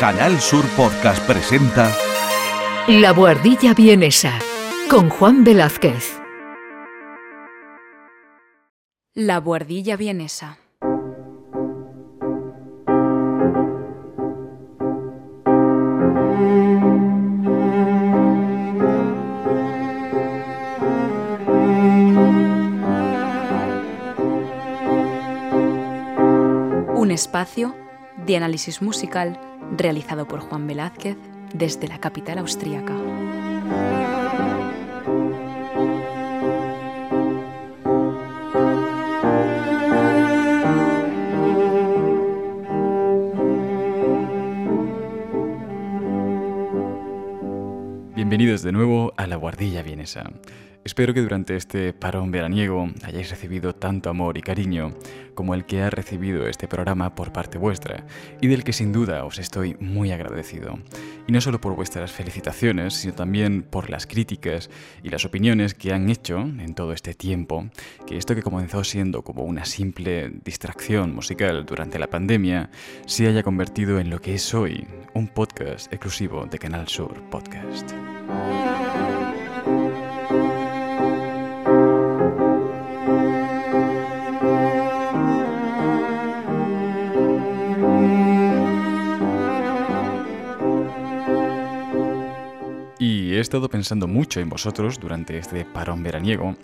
Canal 0.00 0.40
Sur 0.40 0.64
Podcast 0.78 1.22
presenta 1.26 1.94
La 2.88 3.12
Buhardilla 3.12 3.74
Vienesa 3.74 4.38
con 4.88 5.10
Juan 5.10 5.44
Velázquez. 5.44 6.18
La 9.12 9.40
Buhardilla 9.40 9.98
Vienesa. 9.98 10.56
Un 26.96 27.10
espacio 27.10 27.76
de 28.24 28.36
análisis 28.38 28.80
musical 28.80 29.49
realizado 29.76 30.26
por 30.26 30.40
Juan 30.40 30.66
Velázquez 30.66 31.16
desde 31.52 31.88
la 31.88 31.98
capital 31.98 32.38
austríaca. 32.38 32.94
Bienvenidos 48.50 48.64
de 48.64 48.72
nuevo 48.72 49.14
a 49.16 49.28
la 49.28 49.36
Guardilla 49.36 49.84
Vienesa. 49.84 50.24
Espero 50.82 51.14
que 51.14 51.20
durante 51.20 51.54
este 51.54 51.92
parón 51.92 52.32
veraniego 52.32 52.90
hayáis 53.04 53.30
recibido 53.30 53.76
tanto 53.76 54.10
amor 54.10 54.36
y 54.38 54.42
cariño 54.42 54.92
como 55.36 55.54
el 55.54 55.66
que 55.66 55.82
ha 55.82 55.90
recibido 55.90 56.48
este 56.48 56.66
programa 56.66 57.14
por 57.14 57.32
parte 57.32 57.58
vuestra 57.58 58.06
y 58.40 58.48
del 58.48 58.64
que 58.64 58.72
sin 58.72 58.90
duda 58.90 59.24
os 59.24 59.38
estoy 59.38 59.76
muy 59.78 60.10
agradecido. 60.10 60.80
Y 61.28 61.32
no 61.32 61.40
solo 61.40 61.60
por 61.60 61.76
vuestras 61.76 62.10
felicitaciones, 62.10 62.94
sino 62.94 63.14
también 63.14 63.62
por 63.62 63.88
las 63.88 64.08
críticas 64.08 64.68
y 65.04 65.10
las 65.10 65.24
opiniones 65.24 65.74
que 65.74 65.92
han 65.92 66.10
hecho 66.10 66.40
en 66.40 66.74
todo 66.74 66.92
este 66.92 67.14
tiempo, 67.14 67.70
que 68.04 68.16
esto 68.16 68.34
que 68.34 68.42
comenzó 68.42 68.82
siendo 68.82 69.22
como 69.22 69.44
una 69.44 69.64
simple 69.64 70.32
distracción 70.44 71.14
musical 71.14 71.64
durante 71.66 72.00
la 72.00 72.10
pandemia 72.10 72.68
se 73.06 73.28
haya 73.28 73.44
convertido 73.44 74.00
en 74.00 74.10
lo 74.10 74.20
que 74.20 74.34
es 74.34 74.52
hoy, 74.54 74.88
un 75.14 75.28
podcast 75.28 75.92
exclusivo 75.92 76.46
de 76.46 76.58
Canal 76.58 76.88
Sur 76.88 77.14
Podcast. 77.30 77.92
Y 92.98 93.32
he 93.32 93.40
estado 93.40 93.70
pensando 93.70 94.06
mucho 94.06 94.40
en 94.40 94.50
vosotros 94.50 95.00
durante 95.00 95.38
este 95.38 95.64
parón 95.64 96.02
veraniego, 96.02 96.54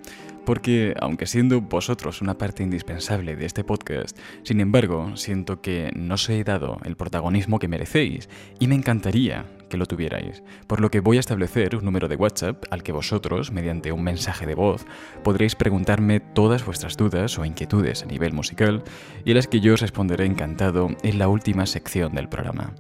porque 0.47 0.94
aunque 1.00 1.27
siendo 1.27 1.61
vosotros 1.61 2.22
una 2.22 2.39
parte 2.39 2.62
indispensable 2.62 3.36
de 3.36 3.44
este 3.44 3.64
podcast, 3.64 4.16
sin 4.44 4.61
embargo, 4.61 5.16
siento 5.16 5.61
que 5.61 5.91
no 5.94 6.14
os 6.14 6.28
he 6.30 6.42
dado 6.44 6.78
el 6.84 6.97
protagonismo 6.97 7.58
que 7.58 7.69
merecéis 7.69 8.30
y 8.58 8.69
me 8.69 8.77
encantaría 8.77 9.44
que 9.69 9.77
lo 9.77 9.86
tuvierais, 9.86 10.44
por 10.69 10.80
lo 10.80 10.91
que 10.91 11.00
voy 11.00 11.16
a 11.16 11.20
establecer 11.20 11.75
un 11.75 11.84
número 11.84 12.06
de 12.06 12.14
WhatsApp 12.14 12.64
al 12.70 12.84
que 12.84 12.92
vosotros, 12.92 13.50
mediante 13.50 13.91
un 13.91 14.05
mensaje 14.05 14.47
de 14.47 14.55
voz, 14.55 14.86
podréis 15.25 15.56
preguntarme 15.56 16.20
todas 16.20 16.64
vuestras 16.64 16.97
dudas 16.97 17.38
o 17.38 17.44
inquietudes 17.44 18.05
a 18.05 18.06
nivel 18.06 18.33
musical 18.33 18.84
y 19.25 19.33
a 19.33 19.34
las 19.34 19.48
que 19.48 19.60
yo 19.60 19.75
os 19.75 19.81
responderé 19.81 20.25
encantado 20.25 20.88
en 21.03 21.19
la 21.19 21.28
última 21.28 21.66
sección 21.66 22.14
del 22.14 22.28
programa. 22.28 22.72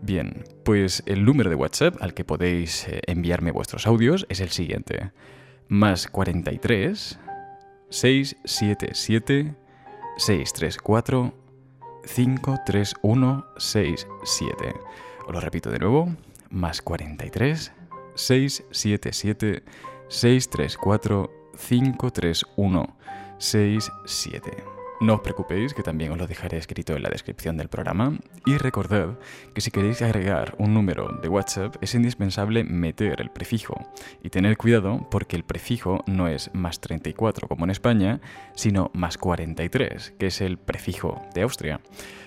Bien, 0.00 0.44
pues 0.64 1.02
el 1.06 1.24
número 1.24 1.50
de 1.50 1.56
WhatsApp 1.56 1.96
al 2.00 2.14
que 2.14 2.24
podéis 2.24 2.86
eh, 2.86 3.00
enviarme 3.06 3.50
vuestros 3.50 3.86
audios 3.86 4.26
es 4.28 4.40
el 4.40 4.50
siguiente. 4.50 5.10
Más 5.72 6.06
43 6.06 7.18
677 7.88 9.54
634 10.18 11.32
531 12.14 13.46
67. 13.56 14.74
Os 15.26 15.32
lo 15.32 15.40
repito 15.40 15.70
de 15.70 15.78
nuevo. 15.78 16.14
Más 16.50 16.82
43 16.82 17.72
677 18.14 19.62
634 20.08 21.30
531 21.56 22.96
67. 23.38 24.81
No 25.02 25.14
os 25.14 25.20
preocupéis, 25.20 25.74
que 25.74 25.82
también 25.82 26.12
os 26.12 26.18
lo 26.18 26.28
dejaré 26.28 26.58
escrito 26.58 26.94
en 26.94 27.02
la 27.02 27.10
descripción 27.10 27.56
del 27.56 27.66
programa. 27.66 28.20
Y 28.46 28.56
recordad 28.56 29.18
que 29.52 29.60
si 29.60 29.72
queréis 29.72 30.00
agregar 30.00 30.54
un 30.58 30.74
número 30.74 31.08
de 31.20 31.26
WhatsApp 31.26 31.74
es 31.80 31.96
indispensable 31.96 32.62
meter 32.62 33.20
el 33.20 33.28
prefijo. 33.28 33.74
Y 34.22 34.30
tener 34.30 34.56
cuidado 34.56 35.08
porque 35.10 35.34
el 35.34 35.42
prefijo 35.42 36.04
no 36.06 36.28
es 36.28 36.54
más 36.54 36.80
34 36.80 37.48
como 37.48 37.64
en 37.64 37.72
España, 37.72 38.20
sino 38.54 38.92
más 38.94 39.18
43, 39.18 40.14
que 40.20 40.28
es 40.28 40.40
el 40.40 40.56
prefijo 40.56 41.20
de 41.34 41.42
Austria. 41.42 41.80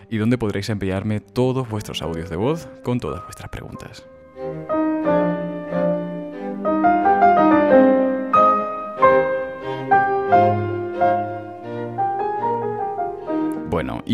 Y 0.09 0.17
donde 0.17 0.37
podréis 0.37 0.67
enviarme 0.67 1.21
todos 1.21 1.69
vuestros 1.69 2.01
audios 2.01 2.29
de 2.29 2.35
voz 2.35 2.67
con 2.83 2.99
todas 2.99 3.23
vuestras 3.23 3.49
preguntas. 3.51 4.05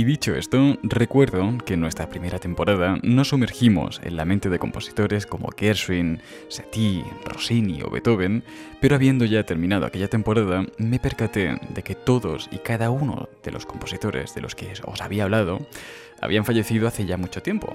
Y 0.01 0.03
dicho 0.03 0.33
esto, 0.33 0.79
recuerdo 0.81 1.59
que 1.63 1.75
en 1.75 1.79
nuestra 1.79 2.09
primera 2.09 2.39
temporada 2.39 2.97
nos 3.03 3.29
sumergimos 3.29 4.01
en 4.03 4.17
la 4.17 4.25
mente 4.25 4.49
de 4.49 4.57
compositores 4.57 5.27
como 5.27 5.49
Gershwin, 5.55 6.23
Satie, 6.47 7.05
Rossini 7.23 7.83
o 7.83 7.91
Beethoven, 7.91 8.43
pero 8.79 8.95
habiendo 8.95 9.25
ya 9.25 9.43
terminado 9.43 9.85
aquella 9.85 10.07
temporada, 10.07 10.65
me 10.79 10.97
percaté 10.97 11.59
de 11.69 11.83
que 11.83 11.93
todos 11.93 12.49
y 12.51 12.57
cada 12.57 12.89
uno 12.89 13.29
de 13.43 13.51
los 13.51 13.67
compositores 13.67 14.33
de 14.33 14.41
los 14.41 14.55
que 14.55 14.73
os 14.83 15.01
había 15.01 15.25
hablado 15.25 15.59
habían 16.19 16.45
fallecido 16.45 16.87
hace 16.87 17.05
ya 17.05 17.17
mucho 17.17 17.43
tiempo. 17.43 17.71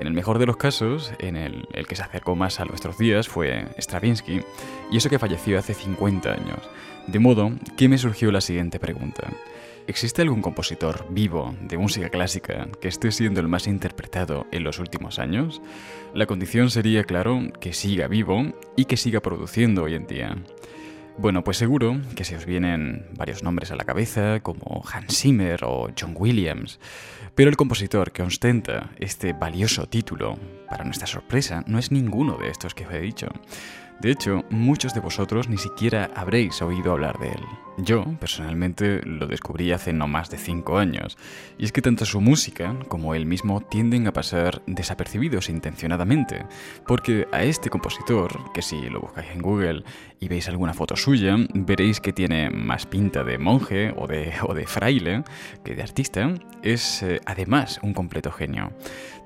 En 0.00 0.08
el 0.08 0.14
mejor 0.14 0.40
de 0.40 0.46
los 0.46 0.56
casos, 0.56 1.12
en 1.20 1.36
el, 1.36 1.68
el 1.74 1.86
que 1.86 1.94
se 1.94 2.02
acercó 2.02 2.34
más 2.34 2.58
a 2.58 2.64
nuestros 2.64 2.98
días 2.98 3.28
fue 3.28 3.68
Stravinsky, 3.78 4.40
y 4.90 4.96
eso 4.96 5.08
que 5.08 5.20
falleció 5.20 5.60
hace 5.60 5.74
50 5.74 6.28
años. 6.28 6.58
De 7.06 7.20
modo 7.20 7.52
que 7.76 7.88
me 7.88 7.98
surgió 7.98 8.32
la 8.32 8.40
siguiente 8.40 8.80
pregunta. 8.80 9.28
¿Existe 9.88 10.22
algún 10.22 10.42
compositor 10.42 11.06
vivo 11.10 11.56
de 11.60 11.76
música 11.76 12.08
clásica 12.08 12.68
que 12.80 12.86
esté 12.86 13.10
siendo 13.10 13.40
el 13.40 13.48
más 13.48 13.66
interpretado 13.66 14.46
en 14.52 14.62
los 14.62 14.78
últimos 14.78 15.18
años? 15.18 15.60
La 16.14 16.26
condición 16.26 16.70
sería, 16.70 17.02
claro, 17.02 17.40
que 17.60 17.72
siga 17.72 18.06
vivo 18.06 18.52
y 18.76 18.84
que 18.84 18.96
siga 18.96 19.20
produciendo 19.20 19.82
hoy 19.82 19.94
en 19.94 20.06
día. 20.06 20.36
Bueno, 21.18 21.42
pues 21.42 21.56
seguro 21.56 22.00
que 22.14 22.24
se 22.24 22.36
os 22.36 22.46
vienen 22.46 23.06
varios 23.16 23.42
nombres 23.42 23.72
a 23.72 23.76
la 23.76 23.84
cabeza, 23.84 24.40
como 24.40 24.82
Hans 24.90 25.18
Zimmer 25.18 25.64
o 25.64 25.90
John 25.98 26.14
Williams, 26.16 26.78
pero 27.34 27.50
el 27.50 27.56
compositor 27.56 28.12
que 28.12 28.22
ostenta 28.22 28.90
este 28.98 29.32
valioso 29.32 29.86
título, 29.86 30.38
para 30.70 30.84
nuestra 30.84 31.06
sorpresa, 31.06 31.64
no 31.66 31.78
es 31.78 31.90
ninguno 31.90 32.38
de 32.38 32.48
estos 32.48 32.74
que 32.74 32.86
os 32.86 32.94
he 32.94 33.00
dicho. 33.00 33.28
De 34.02 34.10
hecho, 34.10 34.44
muchos 34.50 34.94
de 34.94 35.00
vosotros 35.00 35.48
ni 35.48 35.58
siquiera 35.58 36.10
habréis 36.16 36.60
oído 36.60 36.90
hablar 36.90 37.20
de 37.20 37.28
él. 37.28 37.44
Yo, 37.78 38.04
personalmente, 38.18 39.00
lo 39.04 39.28
descubrí 39.28 39.70
hace 39.70 39.92
no 39.92 40.08
más 40.08 40.28
de 40.28 40.38
5 40.38 40.76
años, 40.76 41.16
y 41.56 41.64
es 41.64 41.72
que 41.72 41.82
tanto 41.82 42.04
su 42.04 42.20
música 42.20 42.76
como 42.88 43.14
él 43.14 43.26
mismo 43.26 43.60
tienden 43.60 44.08
a 44.08 44.12
pasar 44.12 44.60
desapercibidos 44.66 45.48
intencionadamente, 45.48 46.44
porque 46.84 47.28
a 47.30 47.44
este 47.44 47.70
compositor, 47.70 48.52
que 48.52 48.60
si 48.60 48.90
lo 48.90 49.00
buscáis 49.00 49.30
en 49.30 49.40
Google 49.40 49.84
y 50.18 50.26
veis 50.26 50.48
alguna 50.48 50.74
foto 50.74 50.96
suya, 50.96 51.36
veréis 51.54 52.00
que 52.00 52.12
tiene 52.12 52.50
más 52.50 52.86
pinta 52.86 53.22
de 53.22 53.38
monje 53.38 53.94
o 53.96 54.08
de, 54.08 54.66
fraile 54.66 55.22
que 55.64 55.76
de 55.76 55.82
artista, 55.82 56.34
es 56.62 57.04
eh, 57.04 57.20
además 57.24 57.78
un 57.82 57.94
completo 57.94 58.32
genio. 58.32 58.72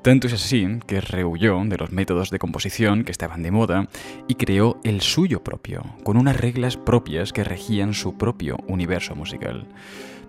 Tanto 0.03 0.29
es 0.29 0.35
así 0.35 0.67
que 0.87 1.01
rehuyó 1.01 1.61
de 1.65 1.77
los 1.77 1.91
métodos 1.91 2.31
de 2.31 2.39
composición 2.39 3.03
que 3.05 3.13
estaban 3.13 3.43
de 3.43 3.51
moda 3.51 3.89
y 4.29 4.37
creó 4.37 4.79
el 4.85 5.01
suyo 5.01 5.43
propio, 5.43 5.83
con 6.05 6.17
unas 6.17 6.37
reglas 6.37 6.77
propias 6.77 7.33
que 7.33 7.43
regían 7.43 7.93
su 7.93 8.17
propio 8.17 8.57
universo 8.69 9.17
musical. 9.17 9.67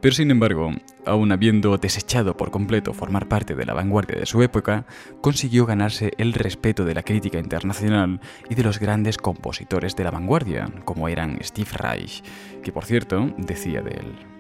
Pero 0.02 0.14
sin 0.14 0.30
embargo, 0.30 0.72
aun 1.06 1.32
habiendo 1.32 1.78
desechado 1.78 2.38
por 2.38 2.52
completo 2.52 2.94
formar 2.94 3.28
parte 3.28 3.56
de 3.56 3.66
la 3.66 3.74
vanguardia 3.74 4.20
de 4.20 4.26
su 4.26 4.44
época, 4.44 4.86
consiguió 5.22 5.66
ganarse 5.66 6.12
el 6.18 6.34
respeto 6.34 6.86
de 6.86 6.94
la 6.94 7.04
crítica 7.04 7.40
internacional 7.40 8.20
y 8.50 8.56
de 8.56 8.64
los 8.64 8.80
grandes 8.80 9.18
compositores 9.18 9.96
de 9.96 10.04
la 10.04 10.12
vanguardia, 10.12 10.70
como 10.86 11.08
eran 11.10 11.40
Steve 11.44 11.72
Reich, 11.74 12.24
que 12.62 12.72
por 12.72 12.86
cierto 12.86 13.34
decía 13.38 13.82
de 13.82 13.92
él. 13.92 14.37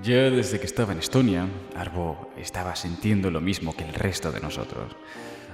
Ya 0.00 0.30
desde 0.30 0.58
que 0.58 0.64
estaba 0.64 0.92
en 0.92 1.00
Estonia, 1.00 1.46
Arbo 1.76 2.30
estaba 2.38 2.74
sintiendo 2.74 3.30
lo 3.30 3.42
mismo 3.42 3.76
que 3.76 3.84
el 3.84 3.92
resto 3.92 4.32
de 4.32 4.40
nosotros. 4.40 4.96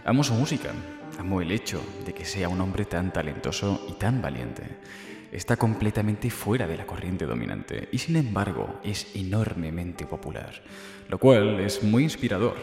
Amo 0.05 0.23
su 0.23 0.33
música, 0.35 0.73
amo 1.19 1.43
el 1.43 1.51
hecho 1.51 1.83
de 2.07 2.15
que 2.15 2.25
sea 2.25 2.49
un 2.49 2.61
hombre 2.61 2.85
tan 2.85 3.13
talentoso 3.13 3.85
y 3.89 3.95
tan 3.95 4.23
valiente. 4.23 4.63
Está 5.33 5.57
completamente 5.57 6.31
fuera 6.31 6.69
de 6.69 6.77
la 6.77 6.87
corriente 6.87 7.27
dominante 7.27 7.89
y 7.91 7.99
sin 7.99 8.15
embargo 8.15 8.79
es 8.85 9.09
enormemente 9.17 10.07
popular, 10.07 10.63
lo 11.09 11.19
cual 11.19 11.59
es 11.59 11.83
muy 11.83 12.05
inspirador. 12.05 12.57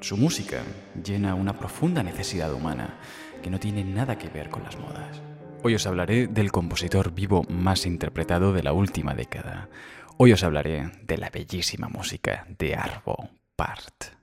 Su 0.00 0.16
música 0.16 0.62
llena 1.04 1.34
una 1.34 1.58
profunda 1.58 2.04
necesidad 2.04 2.54
humana 2.54 3.00
que 3.42 3.50
no 3.50 3.58
tiene 3.58 3.82
nada 3.82 4.16
que 4.16 4.28
ver 4.28 4.48
con 4.48 4.62
las 4.62 4.78
modas. 4.78 5.20
Hoy 5.64 5.74
os 5.74 5.86
hablaré 5.86 6.28
del 6.28 6.52
compositor 6.52 7.12
vivo 7.12 7.42
más 7.48 7.84
interpretado 7.84 8.52
de 8.52 8.62
la 8.62 8.72
última 8.72 9.14
década. 9.14 9.68
Hoy 10.18 10.32
os 10.32 10.42
hablaré 10.42 10.90
de 11.02 11.18
la 11.18 11.28
bellísima 11.28 11.88
música 11.90 12.46
de 12.58 12.74
Arvo 12.74 13.28
Part. 13.54 14.16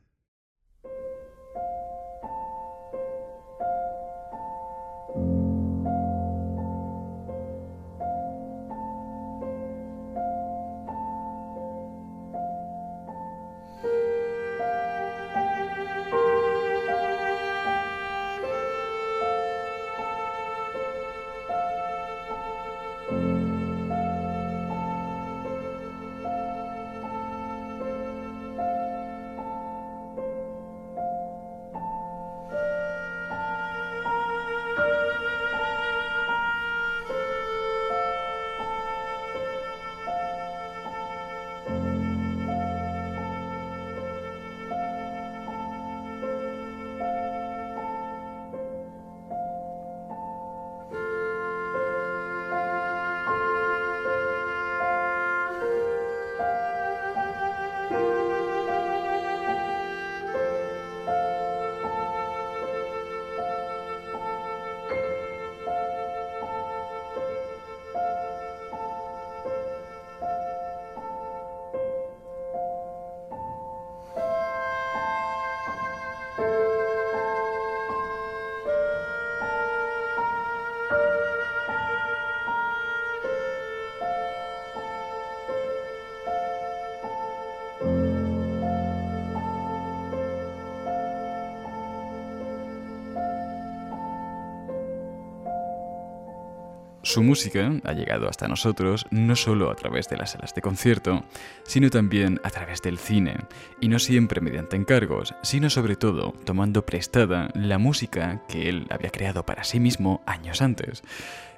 Su 97.14 97.22
música 97.22 97.72
ha 97.84 97.94
llegado 97.94 98.28
hasta 98.28 98.48
nosotros 98.48 99.06
no 99.12 99.36
solo 99.36 99.70
a 99.70 99.76
través 99.76 100.10
de 100.10 100.18
las 100.18 100.32
salas 100.32 100.56
de 100.56 100.64
concierto, 100.64 101.24
sino 101.62 101.92
también 101.92 102.42
a 102.44 102.50
través 102.50 102.82
del 102.82 102.98
cine, 102.98 103.36
y 103.80 103.88
no 103.88 104.00
siempre 104.00 104.42
mediante 104.42 104.78
encargos, 104.78 105.36
sino 105.44 105.70
sobre 105.70 105.96
todo 105.96 106.34
tomando 106.44 106.88
prestada 106.88 107.50
la 107.54 107.78
música 107.78 108.42
que 108.48 108.68
él 108.68 108.88
había 108.90 109.12
creado 109.12 109.46
para 109.46 109.64
sí 109.64 109.80
mismo 109.80 110.24
años 110.26 110.64
antes. 110.64 111.04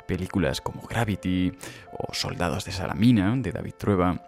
Películas 0.08 0.62
como 0.62 0.82
Gravity 0.84 1.54
o 1.92 2.14
Soldados 2.14 2.66
de 2.66 2.72
Salamina 2.72 3.36
de 3.38 3.52
David 3.52 3.74
Trueba 3.78 4.22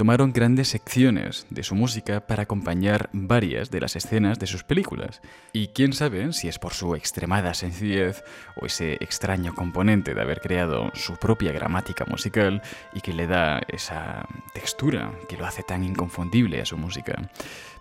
tomaron 0.00 0.32
grandes 0.32 0.68
secciones 0.68 1.46
de 1.50 1.62
su 1.62 1.74
música 1.74 2.26
para 2.26 2.44
acompañar 2.44 3.10
varias 3.12 3.70
de 3.70 3.82
las 3.82 3.96
escenas 3.96 4.38
de 4.38 4.46
sus 4.46 4.64
películas. 4.64 5.20
Y 5.52 5.68
quién 5.68 5.92
sabe 5.92 6.32
si 6.32 6.48
es 6.48 6.58
por 6.58 6.72
su 6.72 6.94
extremada 6.94 7.52
sencillez 7.52 8.24
o 8.56 8.64
ese 8.64 8.94
extraño 8.94 9.54
componente 9.54 10.14
de 10.14 10.22
haber 10.22 10.40
creado 10.40 10.90
su 10.94 11.18
propia 11.18 11.52
gramática 11.52 12.06
musical 12.06 12.62
y 12.94 13.02
que 13.02 13.12
le 13.12 13.26
da 13.26 13.60
esa 13.68 14.26
textura 14.54 15.12
que 15.28 15.36
lo 15.36 15.44
hace 15.44 15.64
tan 15.64 15.84
inconfundible 15.84 16.62
a 16.62 16.64
su 16.64 16.78
música. 16.78 17.30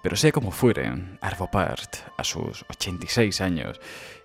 Pero 0.04 0.18
sea 0.18 0.34
como 0.34 0.52
fuere, 0.52 0.92
Arvo 1.22 1.50
Part, 1.50 1.96
a 2.18 2.26
sus 2.26 2.66
86 2.70 3.40
años 3.40 3.80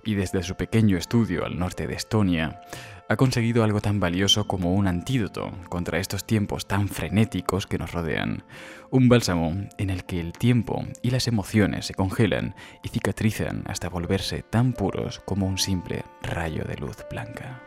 y 0.04 0.14
desde 0.14 0.42
su 0.42 0.56
pequeño 0.56 0.96
estudio 0.96 1.44
al 1.44 1.60
norte 1.60 1.86
de 1.86 1.94
Estonia, 1.94 2.60
ha 3.08 3.16
conseguido 3.16 3.64
algo 3.64 3.80
tan 3.80 4.00
valioso 4.00 4.46
como 4.46 4.74
un 4.74 4.86
antídoto 4.86 5.52
contra 5.68 5.98
estos 5.98 6.24
tiempos 6.24 6.66
tan 6.66 6.88
frenéticos 6.88 7.66
que 7.66 7.78
nos 7.78 7.92
rodean. 7.92 8.44
Un 8.90 9.08
bálsamo 9.08 9.52
en 9.78 9.90
el 9.90 10.04
que 10.04 10.20
el 10.20 10.32
tiempo 10.32 10.84
y 11.02 11.10
las 11.10 11.28
emociones 11.28 11.86
se 11.86 11.94
congelan 11.94 12.54
y 12.82 12.88
cicatrizan 12.88 13.64
hasta 13.66 13.88
volverse 13.88 14.42
tan 14.42 14.72
puros 14.72 15.20
como 15.24 15.46
un 15.46 15.58
simple 15.58 16.04
rayo 16.22 16.64
de 16.64 16.76
luz 16.76 16.96
blanca. 17.10 17.60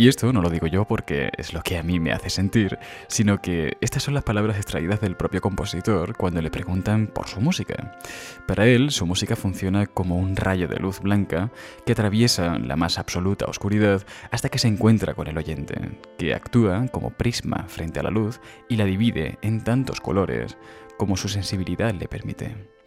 Y 0.00 0.08
esto 0.08 0.32
no 0.32 0.40
lo 0.40 0.48
digo 0.48 0.66
yo 0.66 0.86
porque 0.86 1.28
es 1.36 1.52
lo 1.52 1.60
que 1.60 1.76
a 1.76 1.82
mí 1.82 2.00
me 2.00 2.12
hace 2.12 2.30
sentir, 2.30 2.78
sino 3.06 3.42
que 3.42 3.76
estas 3.82 4.02
son 4.02 4.14
las 4.14 4.24
palabras 4.24 4.56
extraídas 4.56 4.98
del 5.02 5.14
propio 5.14 5.42
compositor 5.42 6.16
cuando 6.16 6.40
le 6.40 6.50
preguntan 6.50 7.06
por 7.06 7.28
su 7.28 7.38
música. 7.42 7.98
Para 8.46 8.66
él, 8.66 8.92
su 8.92 9.04
música 9.04 9.36
funciona 9.36 9.84
como 9.84 10.16
un 10.16 10.36
rayo 10.36 10.68
de 10.68 10.78
luz 10.78 11.00
blanca 11.00 11.52
que 11.84 11.92
atraviesa 11.92 12.58
la 12.58 12.76
más 12.76 12.96
absoluta 12.96 13.44
oscuridad 13.44 14.02
hasta 14.30 14.48
que 14.48 14.58
se 14.58 14.68
encuentra 14.68 15.12
con 15.12 15.26
el 15.26 15.36
oyente, 15.36 15.74
que 16.16 16.32
actúa 16.32 16.86
como 16.90 17.10
prisma 17.10 17.66
frente 17.68 18.00
a 18.00 18.02
la 18.02 18.10
luz 18.10 18.40
y 18.70 18.76
la 18.76 18.86
divide 18.86 19.36
en 19.42 19.62
tantos 19.62 20.00
colores 20.00 20.56
como 20.96 21.18
su 21.18 21.28
sensibilidad 21.28 21.92
le 21.92 22.08
permite. 22.08 22.79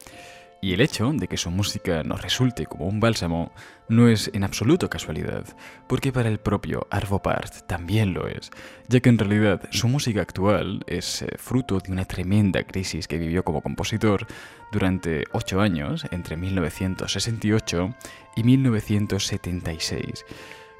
Y 0.63 0.71
el 0.71 0.79
hecho 0.79 1.11
de 1.11 1.27
que 1.27 1.35
su 1.35 1.51
música 1.51 2.03
nos 2.03 2.21
resulte 2.21 2.67
como 2.67 2.87
un 2.87 3.01
bálsamo 3.01 3.51
no 3.89 4.07
es 4.07 4.31
en 4.33 4.45
absoluto 4.45 4.89
casualidad, 4.89 5.43
porque 5.89 6.13
para 6.13 6.29
el 6.29 6.39
propio 6.39 6.87
Arvo 6.89 7.21
Part 7.21 7.67
también 7.67 8.13
lo 8.13 8.29
es, 8.29 8.49
ya 8.87 9.01
que 9.01 9.09
en 9.09 9.17
realidad 9.17 9.61
su 9.71 9.89
música 9.89 10.21
actual 10.21 10.81
es 10.87 11.21
eh, 11.21 11.27
fruto 11.37 11.79
de 11.79 11.91
una 11.91 12.05
tremenda 12.05 12.63
crisis 12.63 13.09
que 13.09 13.17
vivió 13.17 13.43
como 13.43 13.61
compositor 13.61 14.25
durante 14.71 15.25
ocho 15.33 15.59
años, 15.59 16.05
entre 16.11 16.37
1968 16.37 17.93
y 18.37 18.43
1976 18.43 20.23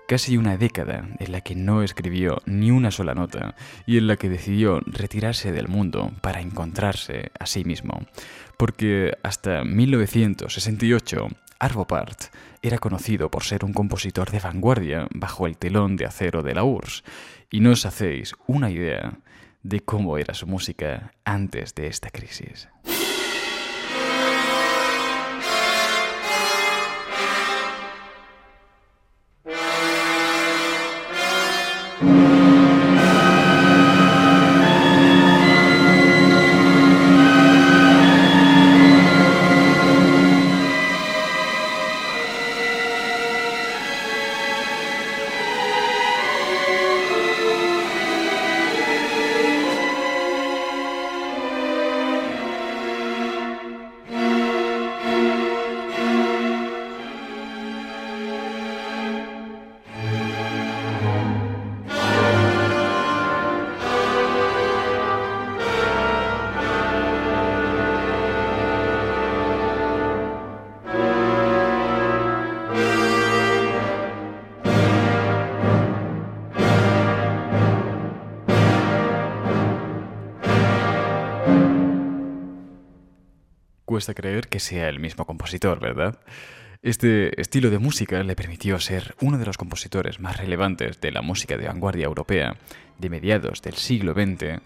casi 0.08 0.38
una 0.38 0.58
década 0.58 1.08
en 1.20 1.32
la 1.32 1.42
que 1.42 1.56
no 1.56 1.82
escribió 1.82 2.42
ni 2.46 2.72
una 2.72 2.92
sola 2.92 3.16
nota 3.16 3.56
y 3.86 3.98
en 3.98 4.08
la 4.08 4.18
que 4.18 4.30
decidió 4.30 4.82
retirarse 4.86 5.52
del 5.52 5.68
mundo 5.68 6.12
para 6.22 6.42
encontrarse 6.42 7.32
a 7.40 7.46
sí 7.46 7.64
mismo 7.64 8.02
porque 8.58 9.18
hasta 9.24 9.64
1968 9.64 11.28
Arbopart 11.60 12.24
era 12.62 12.78
conocido 12.78 13.30
por 13.30 13.44
ser 13.44 13.66
un 13.66 13.74
compositor 13.74 14.32
de 14.32 14.40
vanguardia 14.40 15.08
bajo 15.14 15.48
el 15.48 15.58
telón 15.58 15.96
de 15.96 16.06
acero 16.06 16.44
de 16.44 16.54
la 16.54 16.64
URSS, 16.64 17.04
y 17.50 17.60
no 17.60 17.72
os 17.72 17.86
hacéis 17.86 18.34
una 18.48 18.70
idea 18.70 19.20
de 19.62 19.80
cómo 19.82 20.18
era 20.18 20.34
su 20.34 20.48
música 20.48 21.14
antes 21.24 21.76
de 21.76 21.88
esta 21.88 22.10
crisis. 22.10 22.68
Cuesta 84.04 84.22
creer 84.22 84.50
que 84.50 84.60
sea 84.60 84.90
el 84.90 85.00
mismo 85.00 85.26
compositor, 85.26 85.80
¿verdad? 85.80 86.20
Este 86.82 87.40
estilo 87.40 87.70
de 87.70 87.80
música 87.80 88.22
le 88.22 88.36
permitió 88.36 88.78
ser 88.82 89.16
uno 89.22 89.38
de 89.38 89.46
los 89.46 89.58
compositores 89.58 90.20
más 90.20 90.36
relevantes 90.36 91.00
de 91.00 91.10
la 91.14 91.22
música 91.22 91.56
de 91.56 91.68
vanguardia 91.68 92.04
europea 92.04 92.58
de 93.00 93.10
mediados 93.10 93.62
del 93.62 93.76
siglo 93.76 94.12
XX 94.12 94.60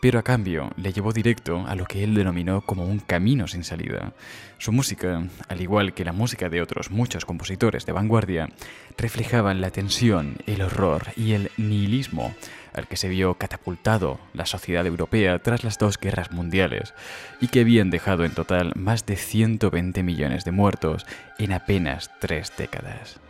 pero 0.00 0.18
a 0.18 0.22
cambio 0.22 0.70
le 0.76 0.92
llevó 0.92 1.12
directo 1.12 1.64
a 1.66 1.74
lo 1.74 1.84
que 1.84 2.04
él 2.04 2.14
denominó 2.14 2.60
como 2.60 2.84
un 2.84 3.00
camino 3.00 3.48
sin 3.48 3.64
salida. 3.64 4.12
Su 4.58 4.72
música, 4.72 5.24
al 5.48 5.60
igual 5.60 5.94
que 5.94 6.04
la 6.04 6.12
música 6.12 6.48
de 6.48 6.62
otros 6.62 6.90
muchos 6.90 7.24
compositores 7.24 7.86
de 7.86 7.92
vanguardia, 7.92 8.48
reflejaban 8.96 9.60
la 9.60 9.70
tensión, 9.70 10.36
el 10.46 10.62
horror 10.62 11.08
y 11.16 11.32
el 11.32 11.50
nihilismo 11.56 12.34
al 12.74 12.86
que 12.86 12.96
se 12.96 13.08
vio 13.08 13.34
catapultado 13.34 14.20
la 14.32 14.46
sociedad 14.46 14.86
europea 14.86 15.38
tras 15.40 15.64
las 15.64 15.78
dos 15.78 15.98
guerras 15.98 16.32
mundiales 16.32 16.94
y 17.40 17.48
que 17.48 17.60
habían 17.60 17.90
dejado 17.90 18.24
en 18.24 18.32
total 18.32 18.72
más 18.76 19.04
de 19.06 19.16
120 19.16 20.02
millones 20.02 20.44
de 20.44 20.52
muertos 20.52 21.06
en 21.38 21.52
apenas 21.52 22.10
tres 22.20 22.52
décadas. 22.56 23.20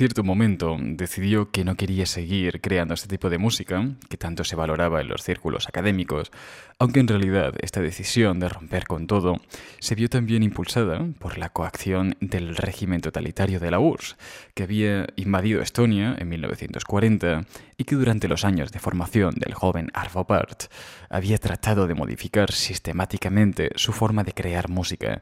Cierto 0.00 0.24
momento 0.24 0.78
decidió 0.80 1.50
que 1.50 1.62
no 1.62 1.74
quería 1.74 2.06
seguir 2.06 2.62
creando 2.62 2.94
este 2.94 3.06
tipo 3.06 3.28
de 3.28 3.36
música, 3.36 3.86
que 4.08 4.16
tanto 4.16 4.44
se 4.44 4.56
valoraba 4.56 5.02
en 5.02 5.08
los 5.08 5.22
círculos 5.22 5.68
académicos, 5.68 6.32
aunque 6.78 7.00
en 7.00 7.08
realidad 7.08 7.52
esta 7.60 7.82
decisión 7.82 8.40
de 8.40 8.48
romper 8.48 8.86
con 8.86 9.06
todo 9.06 9.42
se 9.78 9.94
vio 9.94 10.08
también 10.08 10.42
impulsada 10.42 11.06
por 11.18 11.36
la 11.36 11.50
coacción 11.50 12.16
del 12.22 12.56
régimen 12.56 13.02
totalitario 13.02 13.60
de 13.60 13.70
la 13.70 13.78
URSS, 13.78 14.16
que 14.54 14.62
había 14.62 15.06
invadido 15.16 15.60
Estonia 15.60 16.16
en 16.18 16.30
1940 16.30 17.44
y 17.76 17.84
que 17.84 17.96
durante 17.96 18.28
los 18.28 18.46
años 18.46 18.72
de 18.72 18.78
formación 18.78 19.34
del 19.34 19.52
joven 19.52 19.90
Arvo 19.92 20.26
Pärt 20.26 20.72
había 21.10 21.36
tratado 21.36 21.86
de 21.86 21.94
modificar 21.94 22.52
sistemáticamente 22.52 23.70
su 23.74 23.92
forma 23.92 24.24
de 24.24 24.32
crear 24.32 24.70
música, 24.70 25.20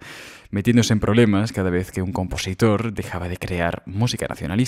metiéndose 0.51 0.93
en 0.93 1.01
problemas 1.01 1.53
cada 1.53 1.71
vez 1.71 1.91
que 1.91 2.03
un 2.03 2.13
compositor 2.13 2.93
dejaba 2.93 3.29
de 3.29 3.39
crear 3.39 3.83
música 3.87 4.27
nacionalista 4.29 4.68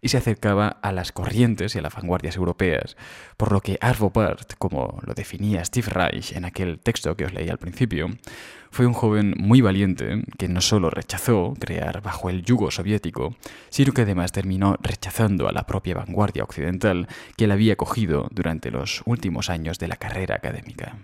y 0.00 0.08
se 0.08 0.18
acercaba 0.18 0.68
a 0.68 0.92
las 0.92 1.12
corrientes 1.12 1.74
y 1.74 1.78
a 1.78 1.82
las 1.82 1.94
vanguardias 1.94 2.36
europeas, 2.36 2.96
por 3.36 3.52
lo 3.52 3.60
que 3.60 3.78
Arvo 3.80 4.10
Pärt, 4.10 4.54
como 4.58 5.00
lo 5.04 5.14
definía 5.14 5.64
Steve 5.64 5.88
Reich 5.90 6.32
en 6.32 6.44
aquel 6.44 6.78
texto 6.78 7.16
que 7.16 7.24
os 7.24 7.32
leí 7.32 7.48
al 7.48 7.58
principio, 7.58 8.08
fue 8.70 8.86
un 8.86 8.94
joven 8.94 9.34
muy 9.36 9.60
valiente 9.60 10.24
que 10.38 10.48
no 10.48 10.62
solo 10.62 10.88
rechazó 10.88 11.54
crear 11.60 12.00
bajo 12.00 12.30
el 12.30 12.42
yugo 12.42 12.70
soviético, 12.70 13.36
sino 13.68 13.92
que 13.92 14.02
además 14.02 14.32
terminó 14.32 14.76
rechazando 14.80 15.46
a 15.46 15.52
la 15.52 15.66
propia 15.66 15.94
vanguardia 15.94 16.42
occidental 16.42 17.06
que 17.36 17.44
él 17.44 17.52
había 17.52 17.76
cogido 17.76 18.28
durante 18.30 18.70
los 18.70 19.02
últimos 19.04 19.50
años 19.50 19.78
de 19.78 19.88
la 19.88 19.96
carrera 19.96 20.36
académica. 20.36 20.96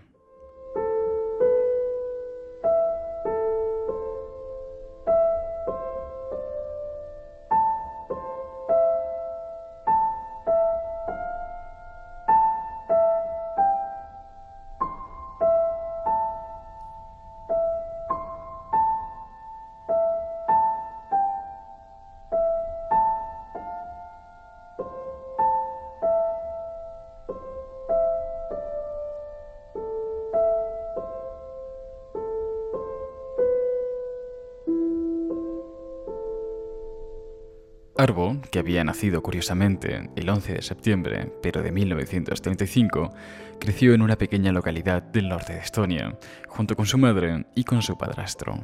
Había 38.59 38.85
nacido 38.85 39.23
curiosamente 39.23 40.11
el 40.17 40.29
11 40.29 40.55
de 40.55 40.63
septiembre, 40.63 41.33
pero 41.43 41.63
de 41.63 41.73
1935, 41.73 43.13
creció 43.59 43.95
en 43.95 44.03
una 44.03 44.17
pequeña 44.17 44.53
localidad 44.53 45.03
del 45.03 45.29
norte 45.29 45.55
de 45.55 45.61
Estonia, 45.61 46.17
junto 46.47 46.77
con 46.77 46.87
su 46.87 46.99
madre 46.99 47.47
y 47.55 47.65
con 47.65 47.83
su 47.83 47.97
padrastro. 47.99 48.61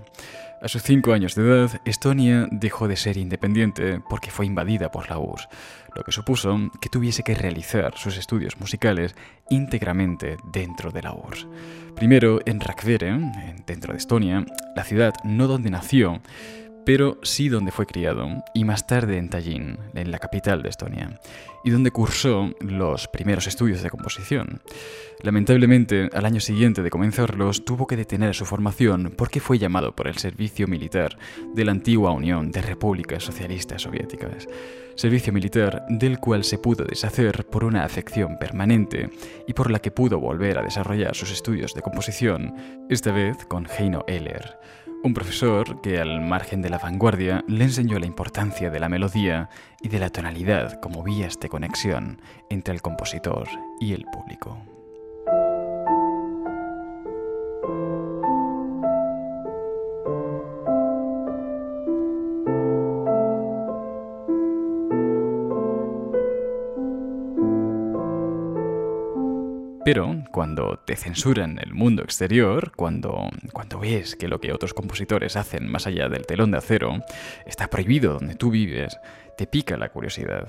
A 0.62 0.68
sus 0.68 0.82
cinco 0.82 1.12
años 1.12 1.34
de 1.34 1.42
edad, 1.42 1.80
Estonia 1.84 2.48
dejó 2.50 2.88
de 2.88 2.96
ser 2.96 3.18
independiente 3.18 4.00
porque 4.08 4.30
fue 4.30 4.46
invadida 4.46 4.90
por 4.90 5.10
la 5.10 5.18
URSS, 5.18 5.48
lo 5.94 6.02
que 6.04 6.12
supuso 6.12 6.70
que 6.80 6.88
tuviese 6.88 7.22
que 7.22 7.34
realizar 7.34 7.96
sus 7.96 8.16
estudios 8.16 8.58
musicales 8.58 9.14
íntegramente 9.50 10.38
dentro 10.52 10.90
de 10.90 11.02
la 11.02 11.12
URSS. 11.12 11.46
Primero 11.96 12.40
en 12.46 12.60
Rakvere, 12.60 13.18
dentro 13.66 13.92
de 13.92 13.98
Estonia, 13.98 14.44
la 14.74 14.84
ciudad 14.84 15.12
no 15.22 15.46
donde 15.48 15.70
nació, 15.70 16.22
pero 16.84 17.18
sí 17.22 17.48
donde 17.48 17.72
fue 17.72 17.86
criado, 17.86 18.28
y 18.54 18.64
más 18.64 18.86
tarde 18.86 19.18
en 19.18 19.30
Tallinn, 19.30 19.78
en 19.94 20.10
la 20.10 20.18
capital 20.18 20.62
de 20.62 20.68
Estonia, 20.68 21.20
y 21.64 21.70
donde 21.70 21.90
cursó 21.90 22.50
los 22.60 23.08
primeros 23.08 23.46
estudios 23.46 23.82
de 23.82 23.90
composición. 23.90 24.60
Lamentablemente, 25.22 26.10
al 26.12 26.26
año 26.26 26.40
siguiente 26.40 26.82
de 26.82 26.90
comenzarlos, 26.90 27.64
tuvo 27.64 27.86
que 27.86 27.96
detener 27.96 28.34
su 28.34 28.44
formación 28.44 29.14
porque 29.16 29.40
fue 29.40 29.58
llamado 29.58 29.96
por 29.96 30.06
el 30.06 30.18
servicio 30.18 30.66
militar 30.66 31.16
de 31.54 31.64
la 31.64 31.72
antigua 31.72 32.12
Unión 32.12 32.50
de 32.50 32.60
Repúblicas 32.60 33.24
Socialistas 33.24 33.82
Soviéticas, 33.82 34.46
servicio 34.96 35.32
militar 35.32 35.84
del 35.88 36.18
cual 36.18 36.44
se 36.44 36.58
pudo 36.58 36.84
deshacer 36.84 37.46
por 37.46 37.64
una 37.64 37.84
afección 37.84 38.36
permanente 38.38 39.08
y 39.48 39.54
por 39.54 39.70
la 39.70 39.78
que 39.78 39.90
pudo 39.90 40.20
volver 40.20 40.58
a 40.58 40.62
desarrollar 40.62 41.16
sus 41.16 41.32
estudios 41.32 41.72
de 41.74 41.82
composición, 41.82 42.54
esta 42.90 43.10
vez 43.10 43.36
con 43.46 43.66
Heino 43.78 44.04
Eller 44.06 44.58
un 45.04 45.12
profesor 45.12 45.82
que, 45.82 46.00
al 46.00 46.22
margen 46.22 46.62
de 46.62 46.70
la 46.70 46.78
vanguardia, 46.78 47.44
le 47.46 47.64
enseñó 47.64 47.98
la 47.98 48.06
importancia 48.06 48.70
de 48.70 48.80
la 48.80 48.88
melodía 48.88 49.50
y 49.82 49.88
de 49.88 49.98
la 49.98 50.08
tonalidad 50.08 50.80
como 50.80 51.04
vías 51.04 51.38
de 51.38 51.50
conexión 51.50 52.22
entre 52.48 52.72
el 52.72 52.80
compositor 52.80 53.46
y 53.80 53.92
el 53.92 54.06
público. 54.06 54.73
Pero 69.84 70.24
cuando 70.30 70.78
te 70.78 70.96
censuran 70.96 71.58
el 71.62 71.74
mundo 71.74 72.02
exterior, 72.02 72.72
cuando, 72.74 73.28
cuando 73.52 73.78
ves 73.80 74.16
que 74.16 74.28
lo 74.28 74.40
que 74.40 74.52
otros 74.52 74.72
compositores 74.72 75.36
hacen 75.36 75.70
más 75.70 75.86
allá 75.86 76.08
del 76.08 76.24
telón 76.24 76.52
de 76.52 76.58
acero 76.58 77.00
está 77.44 77.68
prohibido 77.68 78.14
donde 78.14 78.34
tú 78.34 78.50
vives, 78.50 78.98
te 79.36 79.46
pica 79.46 79.76
la 79.76 79.90
curiosidad. 79.90 80.48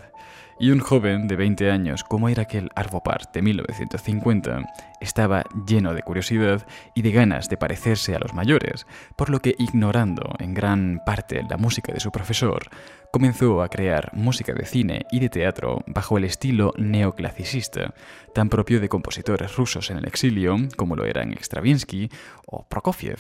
Y 0.57 0.71
un 0.71 0.79
joven 0.79 1.27
de 1.27 1.35
20 1.35 1.69
años, 1.69 2.05
como 2.05 2.29
era 2.29 2.43
aquel 2.43 2.69
Arvopart 2.75 3.33
de 3.33 3.41
1950, 3.41 4.63
estaba 5.05 5.43
lleno 5.65 5.93
de 5.93 6.01
curiosidad 6.01 6.67
y 6.93 7.01
de 7.01 7.11
ganas 7.11 7.47
de 7.49 7.57
parecerse 7.57 8.15
a 8.15 8.19
los 8.19 8.33
mayores, 8.33 8.85
por 9.15 9.29
lo 9.29 9.39
que 9.39 9.55
ignorando 9.57 10.35
en 10.39 10.53
gran 10.53 11.01
parte 11.05 11.43
la 11.49 11.57
música 11.57 11.93
de 11.93 11.99
su 11.99 12.11
profesor, 12.11 12.69
comenzó 13.15 13.61
a 13.61 13.69
crear 13.69 14.11
música 14.13 14.53
de 14.53 14.65
cine 14.65 15.05
y 15.09 15.21
de 15.21 15.29
teatro 15.29 15.85
bajo 15.87 16.17
el 16.17 16.25
estilo 16.25 16.73
neoclasicista, 16.77 17.93
tan 18.33 18.49
propio 18.49 18.81
de 18.81 18.89
compositores 18.89 19.55
rusos 19.55 19.89
en 19.89 19.97
el 19.97 20.05
exilio 20.05 20.57
como 20.75 20.97
lo 20.97 21.05
eran 21.05 21.33
Stravinsky 21.41 22.09
o 22.45 22.67
Prokofiev. 22.67 23.19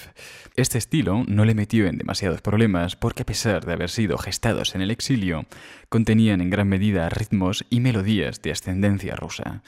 Este 0.57 0.77
estilo 0.77 1.23
no 1.27 1.45
le 1.45 1.55
metió 1.55 1.87
en 1.87 1.97
demasiados 1.97 2.41
problemas 2.41 2.97
porque 2.97 3.21
a 3.23 3.25
pesar 3.25 3.65
de 3.65 3.71
haber 3.71 3.89
sido 3.89 4.17
gestados 4.17 4.75
en 4.75 4.81
el 4.81 4.91
exilio, 4.91 5.45
contenían 5.87 6.41
en 6.41 6.49
gran 6.49 6.67
medida 6.67 7.07
ritmos 7.07 7.65
y 7.69 7.79
melodías 7.79 8.41
de 8.41 8.51
ascendencia 8.51 9.15
rusa. 9.15 9.61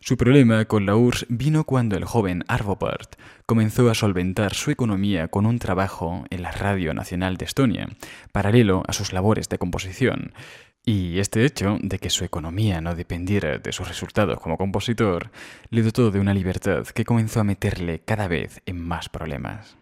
Su 0.00 0.16
problema 0.16 0.64
con 0.64 0.86
la 0.86 0.96
URSS 0.96 1.26
vino 1.28 1.64
cuando 1.64 1.96
el 1.96 2.04
joven 2.04 2.44
Arvopart 2.48 3.16
comenzó 3.46 3.90
a 3.90 3.94
solventar 3.94 4.54
su 4.54 4.70
economía 4.70 5.28
con 5.28 5.44
un 5.44 5.58
trabajo 5.58 6.24
en 6.30 6.42
la 6.42 6.52
Radio 6.52 6.94
Nacional 6.94 7.36
de 7.36 7.44
Estonia, 7.44 7.88
paralelo 8.32 8.82
a 8.86 8.92
sus 8.92 9.12
labores 9.12 9.48
de 9.48 9.58
composición. 9.58 10.32
Y 10.84 11.18
este 11.18 11.44
hecho 11.44 11.78
de 11.82 11.98
que 11.98 12.10
su 12.10 12.24
economía 12.24 12.80
no 12.80 12.94
dependiera 12.94 13.58
de 13.58 13.72
sus 13.72 13.88
resultados 13.88 14.40
como 14.40 14.56
compositor 14.56 15.30
le 15.70 15.82
dotó 15.82 16.10
de 16.10 16.20
una 16.20 16.32
libertad 16.32 16.86
que 16.86 17.04
comenzó 17.04 17.40
a 17.40 17.44
meterle 17.44 18.00
cada 18.00 18.28
vez 18.28 18.62
en 18.66 18.80
más 18.80 19.08
problemas. 19.08 19.77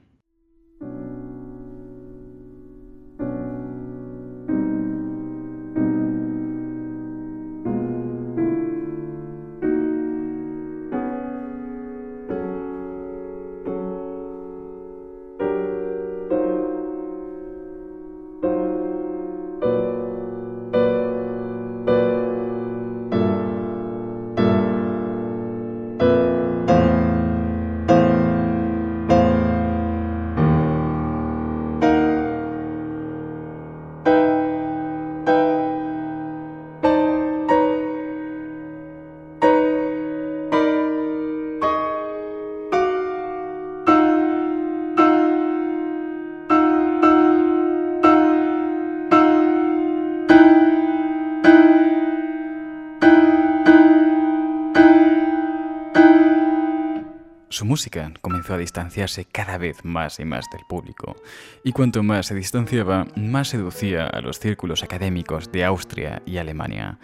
Su 57.57 57.65
música 57.65 58.13
comenzó 58.21 58.53
a 58.53 58.59
distanciarse 58.59 59.25
cada 59.25 59.57
vez 59.57 59.83
más 59.83 60.21
y 60.21 60.27
más 60.27 60.45
del 60.53 60.67
público, 60.69 61.17
y 61.65 61.73
cuanto 61.73 62.03
más 62.03 62.27
se 62.27 62.35
distanciaba, 62.35 63.07
más 63.17 63.49
seducía 63.49 64.07
a 64.07 64.21
los 64.21 64.39
círculos 64.39 64.83
académicos 64.83 65.51
de 65.51 65.65
Austria 65.65 66.21
y 66.27 66.37
Alemania. 66.37 66.99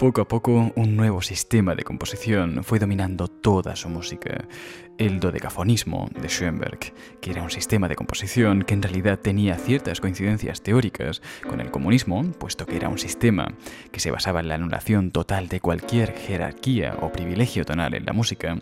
Poco 0.00 0.22
a 0.22 0.26
poco, 0.26 0.72
un 0.74 0.96
nuevo 0.96 1.22
sistema 1.22 1.76
de 1.76 1.84
composición 1.84 2.64
fue 2.64 2.80
dominando 2.80 3.28
toda 3.28 3.76
su 3.76 3.88
música, 3.88 4.48
el 5.06 5.18
dodecafonismo 5.18 6.08
de 6.20 6.28
Schoenberg, 6.28 6.92
que 7.20 7.30
era 7.32 7.42
un 7.42 7.50
sistema 7.50 7.88
de 7.88 7.96
composición 7.96 8.62
que 8.62 8.74
en 8.74 8.82
realidad 8.82 9.18
tenía 9.18 9.56
ciertas 9.56 10.00
coincidencias 10.00 10.62
teóricas 10.62 11.22
con 11.48 11.60
el 11.60 11.70
comunismo, 11.70 12.22
puesto 12.38 12.66
que 12.66 12.76
era 12.76 12.88
un 12.88 12.98
sistema 12.98 13.52
que 13.90 13.98
se 13.98 14.12
basaba 14.12 14.40
en 14.40 14.48
la 14.48 14.54
anulación 14.54 15.10
total 15.10 15.48
de 15.48 15.60
cualquier 15.60 16.16
jerarquía 16.16 16.96
o 17.00 17.10
privilegio 17.10 17.64
tonal 17.64 17.94
en 17.94 18.04
la 18.04 18.12
música, 18.12 18.58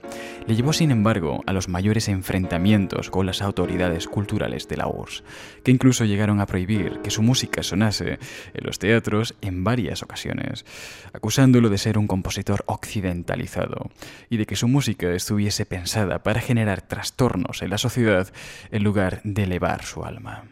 le 0.47 0.57
llevó 0.57 0.73
sin 0.73 0.91
embargo 0.91 1.43
a 1.47 1.53
los 1.53 1.69
mayores 1.69 2.09
enfrentamientos 2.09 3.11
con 3.11 3.27
las 3.27 3.43
autoridades 3.43 4.09
culturales 4.09 4.67
de 4.67 4.77
la 4.79 4.89
URSS, 4.89 5.25
que 5.63 5.71
incluso 5.71 6.05
llegaron 6.07 6.41
a 6.41 6.47
prohibir 6.47 7.01
que 7.03 7.11
su 7.11 7.23
música 7.23 7.63
sonase 7.63 8.19
en 8.55 8.65
los 8.65 8.79
teatros 8.79 9.35
en 9.43 9.63
varias 9.63 10.03
ocasiones, 10.03 10.65
acusándolo 11.13 11.69
de 11.69 11.79
ser 11.79 11.99
un 11.99 12.07
compositor 12.07 12.65
occidentalizado 12.67 13.91
y 14.31 14.39
de 14.39 14.47
que 14.47 14.57
su 14.57 14.69
música 14.69 15.11
estuviese 15.11 15.67
pensada 15.67 16.23
para 16.23 16.30
generar 16.39 16.83
trastornos 16.83 17.63
en 17.63 17.71
la 17.71 17.79
sociedad 17.79 18.29
en 18.71 18.85
lugar 18.85 19.21
de 19.25 19.43
elevar 19.43 19.85
su 19.85 20.05
alma. 20.05 20.45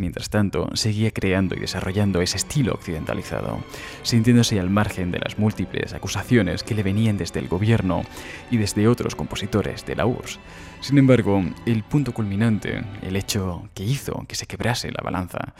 Mientras 0.00 0.30
tanto, 0.30 0.68
seguía 0.74 1.10
creando 1.12 1.54
y 1.54 1.60
desarrollando 1.60 2.20
ese 2.20 2.38
estilo 2.38 2.74
occidentalizado, 2.74 3.60
sintiéndose 4.02 4.58
al 4.58 4.70
margen 4.70 5.12
de 5.12 5.20
las 5.20 5.38
múltiples 5.38 5.92
acusaciones 5.92 6.64
que 6.64 6.74
le 6.74 6.82
venían 6.82 7.18
desde 7.18 7.38
el 7.38 7.48
gobierno 7.48 8.02
y 8.50 8.56
desde 8.56 8.88
otros 8.88 9.14
compositores 9.14 9.86
de 9.86 9.96
la 9.96 10.06
URSS. 10.06 10.40
Sin 10.80 10.96
embargo, 10.96 11.44
el 11.66 11.82
punto 11.82 12.12
culminante, 12.12 12.82
el 13.02 13.14
hecho 13.14 13.68
que 13.74 13.84
hizo 13.84 14.24
que 14.26 14.34
se 14.34 14.46
quebrase 14.46 14.90
la 14.90 15.02
balanza 15.04 15.54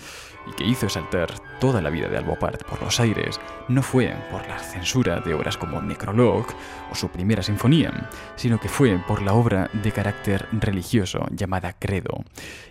y 0.46 0.52
que 0.52 0.64
hizo 0.64 0.88
saltar 0.88 1.28
toda 1.60 1.82
la 1.82 1.90
vida 1.90 2.08
de 2.08 2.16
Albopart 2.16 2.64
por 2.64 2.82
los 2.82 2.98
aires, 3.00 3.38
no 3.68 3.82
fue 3.82 4.14
por 4.30 4.48
la 4.48 4.58
censura 4.58 5.20
de 5.20 5.34
obras 5.34 5.58
como 5.58 5.82
Necrolog 5.82 6.46
o 6.90 6.94
su 6.94 7.10
primera 7.10 7.42
sinfonía, 7.42 8.08
sino 8.34 8.58
que 8.58 8.70
fue 8.70 8.98
por 9.06 9.20
la 9.20 9.34
obra 9.34 9.68
de 9.74 9.92
carácter 9.92 10.46
religioso 10.52 11.26
llamada 11.30 11.74
Credo, 11.78 12.24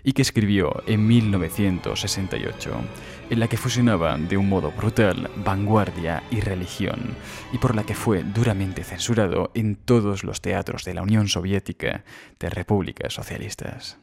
y 0.03 0.13
que 0.13 0.23
escribió 0.23 0.81
en 0.87 1.05
1968, 1.05 2.71
en 3.29 3.39
la 3.39 3.47
que 3.47 3.57
fusionaba 3.57 4.17
de 4.17 4.37
un 4.37 4.49
modo 4.49 4.71
brutal 4.71 5.29
vanguardia 5.45 6.23
y 6.31 6.41
religión, 6.41 7.15
y 7.53 7.59
por 7.59 7.75
la 7.75 7.83
que 7.83 7.93
fue 7.93 8.23
duramente 8.23 8.83
censurado 8.83 9.51
en 9.53 9.75
todos 9.75 10.23
los 10.23 10.41
teatros 10.41 10.83
de 10.83 10.95
la 10.95 11.03
Unión 11.03 11.27
Soviética 11.27 12.03
de 12.39 12.49
repúblicas 12.49 13.13
socialistas. 13.13 13.97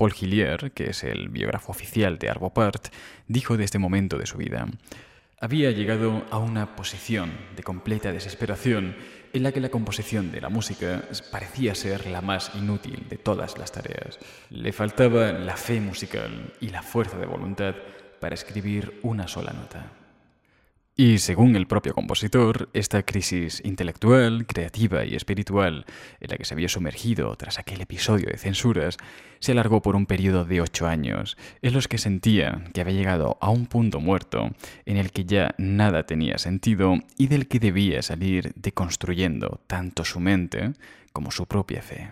Paul 0.00 0.14
Hillier, 0.18 0.72
que 0.72 0.88
es 0.88 1.04
el 1.04 1.28
biógrafo 1.28 1.72
oficial 1.72 2.18
de 2.18 2.30
Arvo 2.30 2.54
Part, 2.54 2.86
dijo 3.28 3.58
de 3.58 3.64
este 3.64 3.78
momento 3.78 4.16
de 4.16 4.24
su 4.24 4.38
vida. 4.38 4.66
Había 5.38 5.72
llegado 5.72 6.24
a 6.30 6.38
una 6.38 6.74
posición 6.74 7.30
de 7.54 7.62
completa 7.62 8.10
desesperación 8.10 8.96
en 9.34 9.42
la 9.42 9.52
que 9.52 9.60
la 9.60 9.68
composición 9.68 10.32
de 10.32 10.40
la 10.40 10.48
música 10.48 11.02
parecía 11.30 11.74
ser 11.74 12.06
la 12.06 12.22
más 12.22 12.50
inútil 12.54 13.08
de 13.10 13.18
todas 13.18 13.58
las 13.58 13.72
tareas. 13.72 14.18
Le 14.48 14.72
faltaba 14.72 15.32
la 15.32 15.58
fe 15.58 15.82
musical 15.82 16.54
y 16.62 16.70
la 16.70 16.82
fuerza 16.82 17.18
de 17.18 17.26
voluntad 17.26 17.74
para 18.20 18.34
escribir 18.34 19.00
una 19.02 19.28
sola 19.28 19.52
nota. 19.52 19.99
Y 21.00 21.16
según 21.16 21.56
el 21.56 21.66
propio 21.66 21.94
compositor, 21.94 22.68
esta 22.74 23.02
crisis 23.04 23.62
intelectual, 23.64 24.44
creativa 24.46 25.02
y 25.06 25.14
espiritual 25.14 25.86
en 26.20 26.30
la 26.30 26.36
que 26.36 26.44
se 26.44 26.52
había 26.52 26.68
sumergido 26.68 27.34
tras 27.36 27.58
aquel 27.58 27.80
episodio 27.80 28.26
de 28.26 28.36
censuras 28.36 28.98
se 29.38 29.52
alargó 29.52 29.80
por 29.80 29.96
un 29.96 30.04
periodo 30.04 30.44
de 30.44 30.60
ocho 30.60 30.86
años, 30.86 31.38
en 31.62 31.72
los 31.72 31.88
que 31.88 31.96
sentía 31.96 32.64
que 32.74 32.82
había 32.82 32.92
llegado 32.92 33.38
a 33.40 33.48
un 33.48 33.64
punto 33.64 33.98
muerto 33.98 34.50
en 34.84 34.98
el 34.98 35.10
que 35.10 35.24
ya 35.24 35.54
nada 35.56 36.04
tenía 36.04 36.36
sentido 36.36 36.96
y 37.16 37.28
del 37.28 37.48
que 37.48 37.60
debía 37.60 38.02
salir 38.02 38.52
deconstruyendo 38.56 39.62
tanto 39.66 40.04
su 40.04 40.20
mente 40.20 40.74
como 41.14 41.30
su 41.30 41.46
propia 41.46 41.80
fe. 41.80 42.10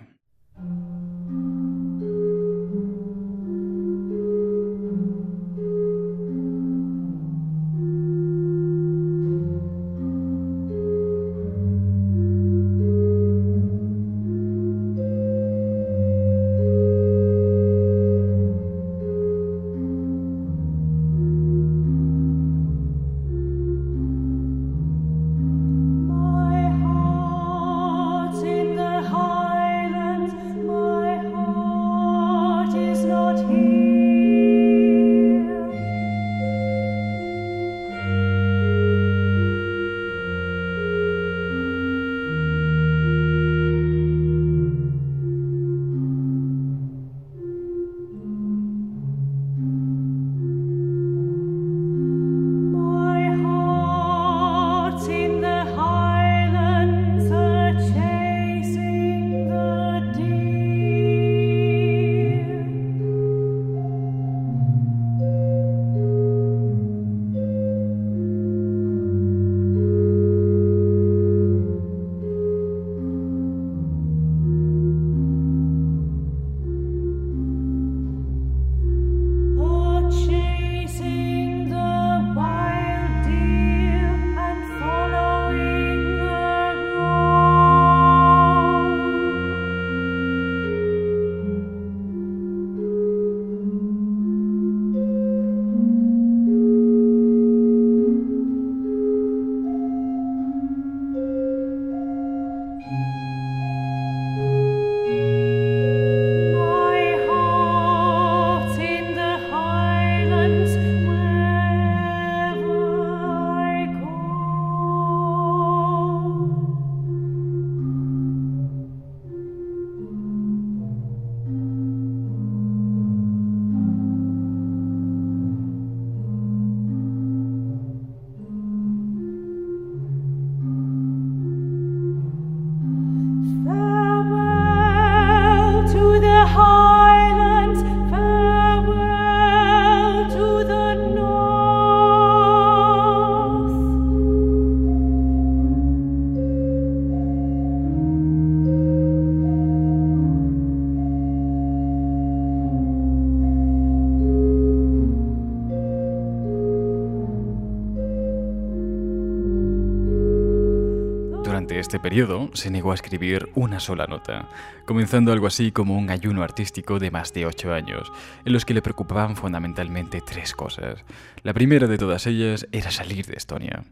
Periodo 162.18 162.50
se 162.52 162.68
negó 162.72 162.90
a 162.90 162.96
escribir 162.96 163.48
una 163.54 163.78
sola 163.78 164.09
nota, 164.09 164.48
comenzando 164.87 165.31
algo 165.31 165.46
así 165.46 165.70
como 165.70 165.96
un 165.96 166.11
ayuno 166.11 166.42
artístico 166.42 166.98
de 166.98 167.12
más 167.12 167.33
de 167.33 167.46
ocho 167.46 167.72
años, 167.72 168.11
en 168.44 168.52
los 168.52 168.64
que 168.64 168.74
le 168.74 168.83
preocupaban 168.83 169.37
fundamentalmente 169.37 170.20
tres 170.20 170.52
cosas. 170.52 171.04
La 171.44 171.54
primera 171.54 171.87
de 171.87 171.96
todas 171.96 172.26
ellas 172.26 172.66
era 172.72 172.90
salir 172.90 173.26
de 173.26 173.37
Estonia. 173.37 173.85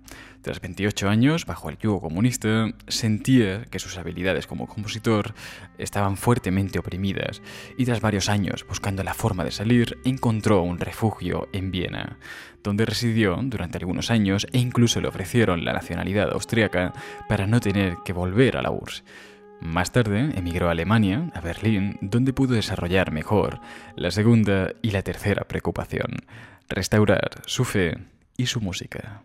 Tras 0.42 0.60
28 0.60 1.08
años, 1.08 1.46
bajo 1.46 1.70
el 1.70 1.78
yugo 1.78 2.00
comunista, 2.00 2.68
sentía 2.88 3.64
que 3.66 3.78
sus 3.78 3.96
habilidades 3.96 4.48
como 4.48 4.66
compositor 4.66 5.32
estaban 5.78 6.16
fuertemente 6.16 6.80
oprimidas, 6.80 7.42
y 7.78 7.84
tras 7.84 8.00
varios 8.00 8.28
años 8.28 8.66
buscando 8.66 9.04
la 9.04 9.14
forma 9.14 9.44
de 9.44 9.52
salir, 9.52 9.98
encontró 10.04 10.62
un 10.62 10.80
refugio 10.80 11.48
en 11.52 11.70
Viena 11.70 12.18
donde 12.66 12.84
residió 12.84 13.38
durante 13.42 13.78
algunos 13.78 14.10
años 14.10 14.46
e 14.52 14.58
incluso 14.58 15.00
le 15.00 15.08
ofrecieron 15.08 15.64
la 15.64 15.72
nacionalidad 15.72 16.32
austriaca 16.32 16.92
para 17.28 17.46
no 17.46 17.60
tener 17.60 17.98
que 18.04 18.12
volver 18.16 18.56
a 18.56 18.62
la 18.62 18.72
URSS. 18.72 19.04
Más 19.60 19.92
tarde 19.92 20.32
emigró 20.34 20.68
a 20.68 20.72
Alemania, 20.72 21.30
a 21.34 21.40
Berlín, 21.40 21.98
donde 22.00 22.32
pudo 22.32 22.54
desarrollar 22.54 23.12
mejor 23.12 23.60
la 23.94 24.10
segunda 24.10 24.72
y 24.82 24.90
la 24.90 25.02
tercera 25.02 25.44
preocupación, 25.44 26.16
restaurar 26.68 27.42
su 27.46 27.64
fe 27.64 27.96
y 28.36 28.46
su 28.46 28.60
música. 28.60 29.22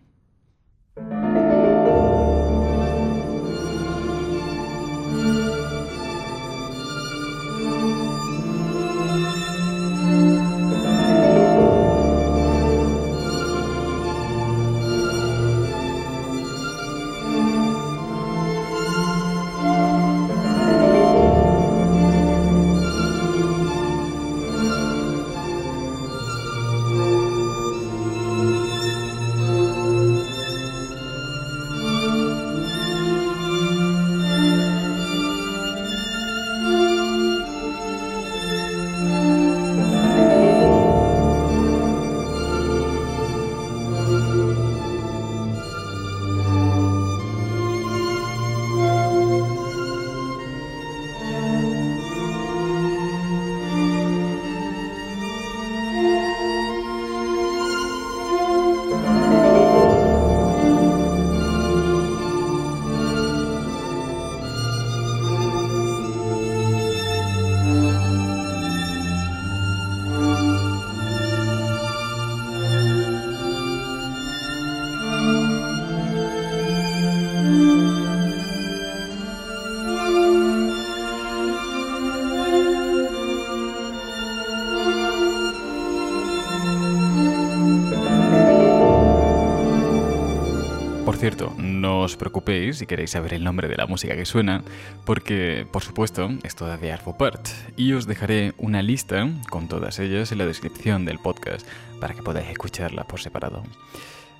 Os 92.11 92.17
preocupéis 92.17 92.77
si 92.77 92.85
queréis 92.85 93.11
saber 93.11 93.33
el 93.33 93.43
nombre 93.43 93.67
de 93.67 93.77
la 93.77 93.87
música 93.87 94.15
que 94.15 94.25
suena, 94.25 94.63
porque, 95.05 95.65
por 95.71 95.81
supuesto, 95.81 96.29
es 96.43 96.55
toda 96.55 96.77
de 96.77 96.91
Arvo 96.91 97.17
Part, 97.17 97.47
y 97.77 97.93
os 97.93 98.05
dejaré 98.05 98.53
una 98.57 98.81
lista 98.81 99.29
con 99.49 99.67
todas 99.67 99.99
ellas 99.99 100.31
en 100.31 100.37
la 100.37 100.45
descripción 100.45 101.05
del 101.05 101.19
podcast 101.19 101.65
para 101.99 102.13
que 102.13 102.21
podáis 102.21 102.49
escucharla 102.49 103.05
por 103.05 103.21
separado. 103.21 103.63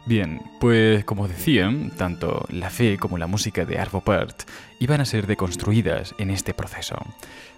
Bien, 0.06 0.42
pues 0.60 1.06
como 1.06 1.28
decía, 1.28 1.72
tanto 1.98 2.46
la 2.50 2.72
fe 2.72 2.98
como 2.98 3.20
la 3.20 3.28
música 3.28 3.66
de 3.66 3.78
Arvo 3.78 4.02
Part 4.02 4.44
iban 4.80 5.00
a 5.00 5.06
ser 5.06 5.28
deconstruidas 5.28 6.16
en 6.18 6.32
este 6.32 6.56
proceso. 6.56 6.96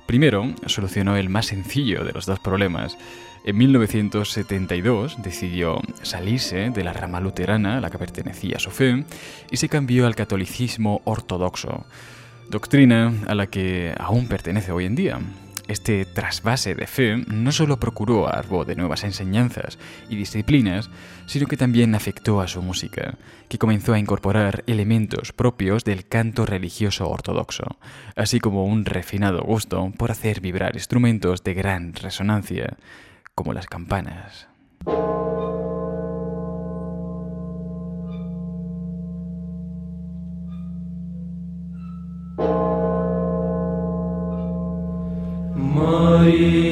Primero, 0.05 0.53
solucionó 0.65 1.15
el 1.15 1.29
más 1.29 1.45
sencillo 1.45 2.03
de 2.03 2.11
los 2.11 2.25
dos 2.25 2.39
problemas. 2.39 2.97
En 3.45 3.57
1972 3.57 5.21
decidió 5.23 5.81
salirse 6.01 6.69
de 6.69 6.83
la 6.83 6.91
rama 6.91 7.21
luterana 7.21 7.77
a 7.77 7.81
la 7.81 7.89
que 7.89 7.97
pertenecía 7.97 8.59
su 8.59 8.71
fe 8.71 9.05
y 9.49 9.57
se 9.57 9.69
cambió 9.69 10.05
al 10.05 10.15
catolicismo 10.15 11.01
ortodoxo, 11.05 11.85
doctrina 12.49 13.13
a 13.27 13.35
la 13.35 13.47
que 13.47 13.95
aún 13.97 14.27
pertenece 14.27 14.73
hoy 14.73 14.85
en 14.85 14.95
día. 14.95 15.19
Este 15.67 16.05
trasvase 16.05 16.75
de 16.75 16.87
fe 16.87 17.17
no 17.27 17.51
solo 17.53 17.79
procuró 17.79 18.27
a 18.27 18.31
Arvo 18.31 18.65
de 18.65 18.75
nuevas 18.75 19.03
enseñanzas 19.05 19.79
y 20.09 20.15
disciplinas, 20.17 20.89
sino 21.25 21.47
que 21.47 21.55
también 21.55 21.95
afectó 21.95 22.41
a 22.41 22.47
su 22.47 22.61
música, 22.61 23.17
que 23.47 23.57
comenzó 23.57 23.93
a 23.93 23.99
incorporar 23.99 24.63
elementos 24.67 25.31
propios 25.31 25.85
del 25.85 26.05
canto 26.05 26.45
religioso 26.45 27.09
ortodoxo, 27.09 27.77
así 28.15 28.39
como 28.39 28.65
un 28.65 28.83
refinado 28.83 29.41
gusto 29.41 29.91
por 29.97 30.11
hacer 30.11 30.41
vibrar 30.41 30.75
instrumentos 30.75 31.43
de 31.43 31.53
gran 31.53 31.93
resonancia, 31.93 32.77
como 33.33 33.53
las 33.53 33.67
campanas. 33.67 34.47
Amen. 46.33 46.62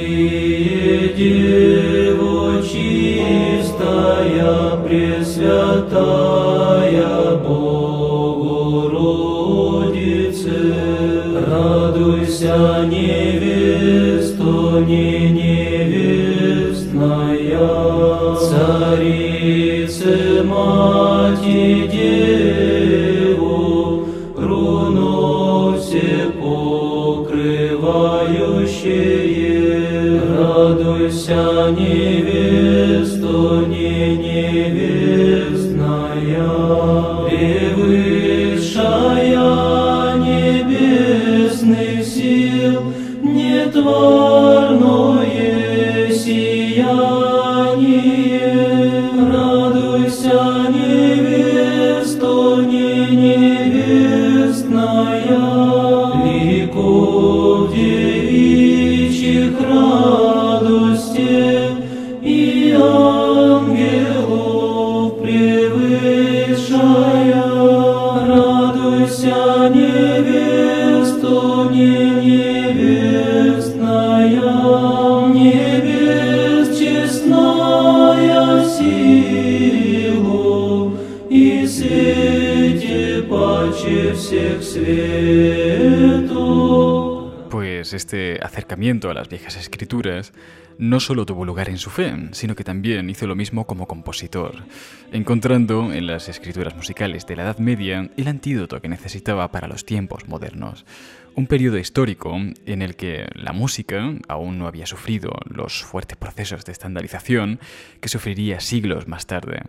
Pues 87.49 87.93
este 87.93 88.39
acercamiento 88.41 89.09
a 89.09 89.13
las 89.13 89.27
viejas 89.27 89.57
escrituras 89.57 90.33
no 90.77 90.99
solo 90.99 91.25
tuvo 91.25 91.45
lugar 91.45 91.69
en 91.69 91.77
su 91.77 91.89
fe, 91.89 92.13
sino 92.31 92.55
que 92.55 92.63
también 92.63 93.09
hizo 93.09 93.27
lo 93.27 93.35
mismo 93.35 93.65
como 93.65 93.87
compositor, 93.87 94.63
encontrando 95.11 95.91
en 95.91 96.07
las 96.07 96.29
escrituras 96.29 96.75
musicales 96.75 97.25
de 97.27 97.35
la 97.35 97.43
Edad 97.43 97.57
Media 97.59 98.09
el 98.17 98.27
antídoto 98.27 98.81
que 98.81 98.89
necesitaba 98.89 99.51
para 99.51 99.67
los 99.67 99.85
tiempos 99.85 100.27
modernos. 100.27 100.85
Un 101.33 101.47
periodo 101.47 101.77
histórico 101.77 102.35
en 102.65 102.81
el 102.81 102.95
que 102.95 103.25
la 103.35 103.53
música 103.53 104.13
aún 104.27 104.59
no 104.59 104.67
había 104.67 104.85
sufrido 104.85 105.31
los 105.45 105.83
fuertes 105.83 106.17
procesos 106.17 106.65
de 106.65 106.73
estandarización 106.73 107.59
que 108.01 108.09
sufriría 108.09 108.59
siglos 108.59 109.07
más 109.07 109.27
tarde, 109.27 109.61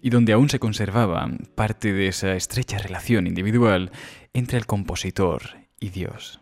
y 0.00 0.10
donde 0.10 0.32
aún 0.32 0.48
se 0.48 0.60
conservaba 0.60 1.28
parte 1.56 1.92
de 1.92 2.08
esa 2.08 2.34
estrecha 2.36 2.78
relación 2.78 3.26
individual 3.26 3.90
entre 4.34 4.58
el 4.58 4.66
compositor 4.66 5.42
y 5.80 5.90
Dios. 5.90 6.39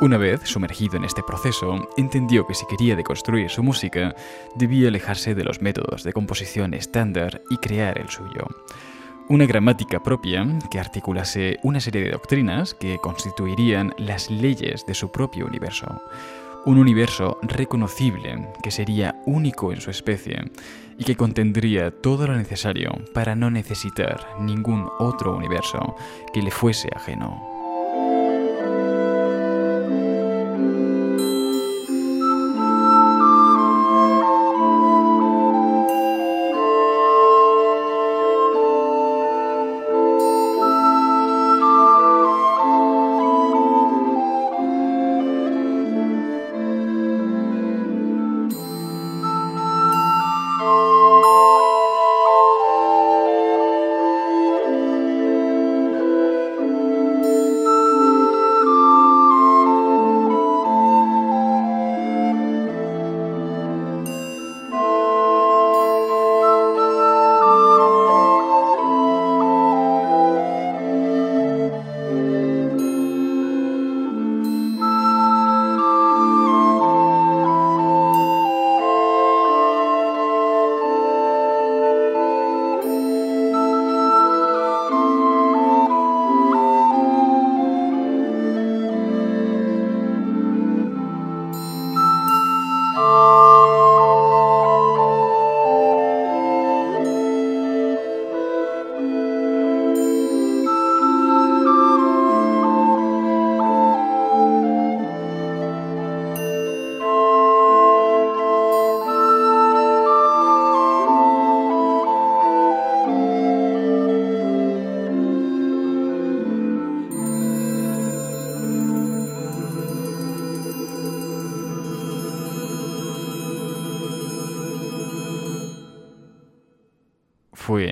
Una 0.00 0.16
vez 0.16 0.40
sumergido 0.44 0.96
en 0.96 1.04
este 1.04 1.22
proceso, 1.22 1.86
entendió 1.98 2.46
que 2.46 2.54
si 2.54 2.64
quería 2.64 2.96
deconstruir 2.96 3.50
su 3.50 3.62
música, 3.62 4.14
debía 4.54 4.88
alejarse 4.88 5.34
de 5.34 5.44
los 5.44 5.60
métodos 5.60 6.04
de 6.04 6.14
composición 6.14 6.72
estándar 6.72 7.42
y 7.50 7.58
crear 7.58 7.98
el 7.98 8.08
suyo. 8.08 8.46
Una 9.28 9.44
gramática 9.44 10.02
propia 10.02 10.46
que 10.70 10.80
articulase 10.80 11.58
una 11.62 11.80
serie 11.80 12.00
de 12.02 12.12
doctrinas 12.12 12.72
que 12.72 12.96
constituirían 12.96 13.92
las 13.98 14.30
leyes 14.30 14.86
de 14.86 14.94
su 14.94 15.12
propio 15.12 15.44
universo. 15.44 16.00
Un 16.64 16.78
universo 16.78 17.38
reconocible 17.42 18.48
que 18.62 18.70
sería 18.70 19.20
único 19.26 19.70
en 19.70 19.82
su 19.82 19.90
especie 19.90 20.50
y 20.96 21.04
que 21.04 21.16
contendría 21.16 21.90
todo 21.90 22.26
lo 22.26 22.36
necesario 22.36 22.90
para 23.12 23.36
no 23.36 23.50
necesitar 23.50 24.26
ningún 24.40 24.88
otro 24.98 25.36
universo 25.36 25.94
que 26.32 26.40
le 26.40 26.50
fuese 26.50 26.88
ajeno. 26.96 27.49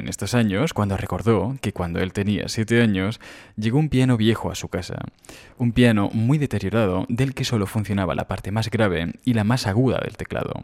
Estos 0.09 0.35
años 0.35 0.73
cuando 0.73 0.97
recordó 0.97 1.57
que 1.61 1.73
cuando 1.73 2.01
él 2.01 2.13
tenía 2.13 2.49
siete 2.49 2.83
años 2.83 3.21
llegó 3.57 3.79
un 3.79 3.89
piano 3.89 4.17
viejo 4.17 4.51
a 4.51 4.55
su 4.55 4.69
casa. 4.69 4.97
Un 5.57 5.73
piano 5.73 6.11
muy 6.13 6.39
deteriorado 6.39 7.07
del 7.09 7.35
que 7.35 7.45
solo 7.45 7.67
funcionaba 7.67 8.15
la 8.15 8.29
parte 8.29 8.51
más 8.51 8.71
grave 8.71 9.13
y 9.25 9.35
la 9.35 9.45
más 9.45 9.67
aguda 9.67 10.01
del 10.03 10.17
teclado. 10.17 10.63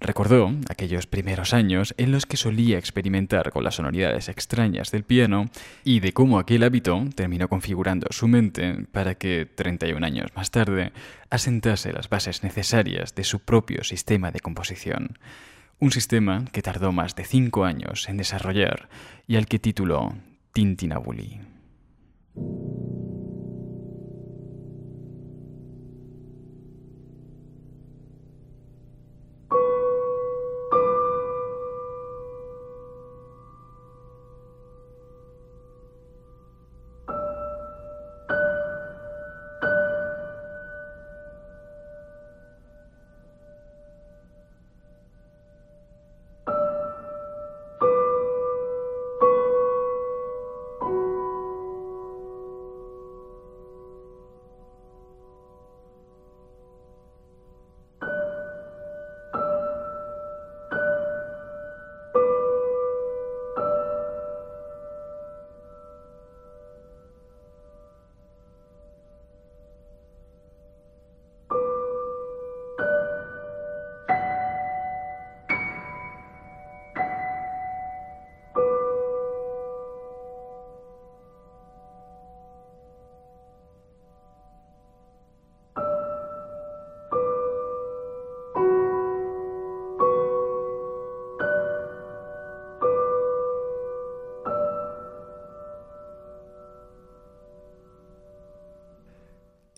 Recordó 0.00 0.54
aquellos 0.70 1.06
primeros 1.06 1.52
años 1.52 1.94
en 1.98 2.10
los 2.10 2.24
que 2.24 2.38
solía 2.38 2.78
experimentar 2.78 3.50
con 3.50 3.64
las 3.64 3.74
sonoridades 3.74 4.30
extrañas 4.30 4.90
del 4.90 5.04
piano 5.04 5.50
y 5.84 6.00
de 6.00 6.14
cómo 6.14 6.38
aquel 6.38 6.62
hábito 6.62 7.04
terminó 7.14 7.48
configurando 7.48 8.06
su 8.08 8.26
mente 8.26 8.86
para 8.92 9.16
que, 9.16 9.44
31 9.44 10.04
años 10.04 10.30
más 10.34 10.50
tarde, 10.50 10.92
asentase 11.28 11.92
las 11.92 12.08
bases 12.08 12.42
necesarias 12.42 13.14
de 13.14 13.24
su 13.24 13.40
propio 13.40 13.84
sistema 13.84 14.30
de 14.30 14.40
composición. 14.40 15.18
Un 15.82 15.92
sistema 15.92 16.44
que 16.52 16.60
tardó 16.60 16.92
más 16.92 17.16
de 17.16 17.24
cinco 17.24 17.64
años 17.64 18.06
en 18.10 18.18
desarrollar 18.18 18.90
y 19.26 19.36
al 19.36 19.46
que 19.46 19.58
tituló 19.58 20.12
Tintinabuli. 20.52 21.40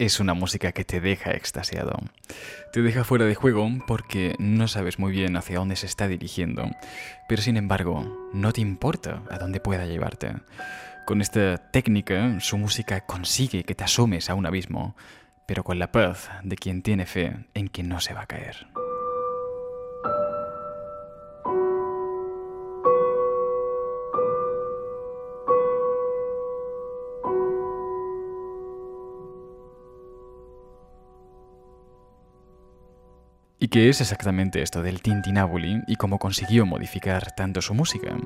Es 0.04 0.18
una 0.18 0.34
música 0.34 0.72
que 0.72 0.84
te 0.84 1.00
deja 1.00 1.30
extasiado. 1.30 1.96
Te 2.72 2.82
deja 2.82 3.04
fuera 3.04 3.24
de 3.24 3.36
juego 3.36 3.68
porque 3.86 4.34
no 4.40 4.66
sabes 4.66 4.98
muy 4.98 5.12
bien 5.12 5.36
hacia 5.36 5.58
dónde 5.58 5.76
se 5.76 5.86
está 5.86 6.08
dirigiendo, 6.08 6.68
pero 7.28 7.40
sin 7.40 7.56
embargo, 7.56 8.30
no 8.32 8.52
te 8.52 8.60
importa 8.60 9.22
a 9.30 9.38
dónde 9.38 9.60
pueda 9.60 9.86
llevarte. 9.86 10.34
Con 11.06 11.20
esta 11.20 11.70
técnica, 11.70 12.40
su 12.40 12.58
música 12.58 13.06
consigue 13.06 13.62
que 13.62 13.76
te 13.76 13.84
asomes 13.84 14.28
a 14.28 14.34
un 14.34 14.44
abismo, 14.44 14.96
pero 15.46 15.62
con 15.62 15.78
la 15.78 15.92
paz 15.92 16.30
de 16.42 16.56
quien 16.56 16.82
tiene 16.82 17.06
fe 17.06 17.36
en 17.54 17.68
que 17.68 17.84
no 17.84 18.00
se 18.00 18.12
va 18.12 18.22
a 18.22 18.26
caer. 18.26 18.71
¿Y 33.62 33.68
qué 33.68 33.88
es 33.88 34.00
exactamente 34.00 34.60
esto 34.60 34.82
del 34.82 35.02
Tintinabuli 35.02 35.82
y 35.86 35.94
cómo 35.94 36.18
consiguió 36.18 36.66
modificar 36.66 37.30
tanto 37.36 37.62
su 37.62 37.74
música? 37.74 38.16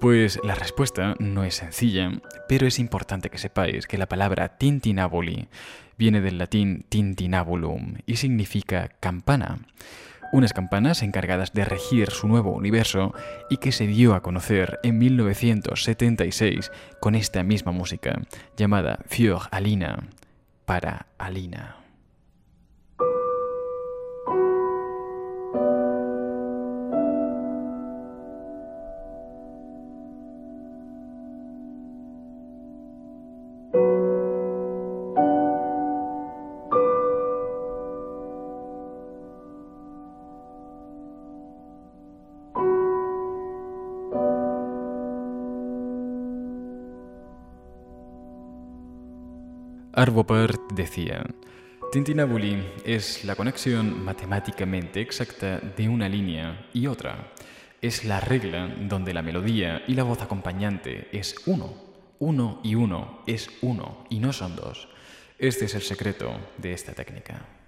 Pues 0.00 0.40
la 0.42 0.54
respuesta 0.54 1.16
no 1.18 1.44
es 1.44 1.56
sencilla, 1.56 2.10
pero 2.48 2.66
es 2.66 2.78
importante 2.78 3.28
que 3.28 3.36
sepáis 3.36 3.86
que 3.86 3.98
la 3.98 4.08
palabra 4.08 4.56
Tintinabuli 4.56 5.48
viene 5.98 6.22
del 6.22 6.38
latín 6.38 6.86
tintinabulum 6.88 7.96
y 8.06 8.16
significa 8.16 8.88
campana. 9.00 9.58
Unas 10.32 10.54
campanas 10.54 11.02
encargadas 11.02 11.52
de 11.52 11.66
regir 11.66 12.10
su 12.10 12.26
nuevo 12.26 12.52
universo 12.52 13.12
y 13.50 13.58
que 13.58 13.70
se 13.70 13.86
dio 13.86 14.14
a 14.14 14.22
conocer 14.22 14.80
en 14.82 14.96
1976 14.96 16.72
con 17.02 17.14
esta 17.14 17.42
misma 17.42 17.72
música, 17.72 18.18
llamada 18.56 19.00
Für 19.08 19.40
Alina, 19.50 20.08
para 20.64 21.08
Alina. 21.18 21.83
Arvo 50.04 50.26
Pärt 50.26 50.60
decía, 50.74 51.24
Tintinabuli 51.90 52.62
es 52.84 53.24
la 53.24 53.36
conexión 53.36 54.04
matemáticamente 54.04 55.00
exacta 55.00 55.60
de 55.60 55.88
una 55.88 56.10
línea 56.10 56.68
y 56.74 56.88
otra. 56.88 57.32
Es 57.80 58.04
la 58.04 58.20
regla 58.20 58.68
donde 58.82 59.14
la 59.14 59.22
melodía 59.22 59.82
y 59.88 59.94
la 59.94 60.02
voz 60.02 60.20
acompañante 60.20 61.08
es 61.10 61.34
uno. 61.46 61.72
Uno 62.18 62.60
y 62.62 62.74
uno 62.74 63.22
es 63.26 63.48
uno 63.62 64.04
y 64.10 64.18
no 64.18 64.34
son 64.34 64.56
dos. 64.56 64.90
Este 65.38 65.64
es 65.64 65.74
el 65.74 65.80
secreto 65.80 66.38
de 66.58 66.74
esta 66.74 66.92
técnica. 66.92 67.63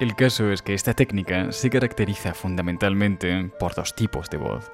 El 0.00 0.14
caso 0.14 0.52
es 0.52 0.62
que 0.62 0.74
esta 0.74 0.94
técnica 0.94 1.50
se 1.50 1.70
caracteriza 1.70 2.32
fundamentalmente 2.32 3.50
por 3.58 3.74
dos 3.74 3.96
tipos 3.96 4.30
de 4.30 4.36
voz. 4.36 4.70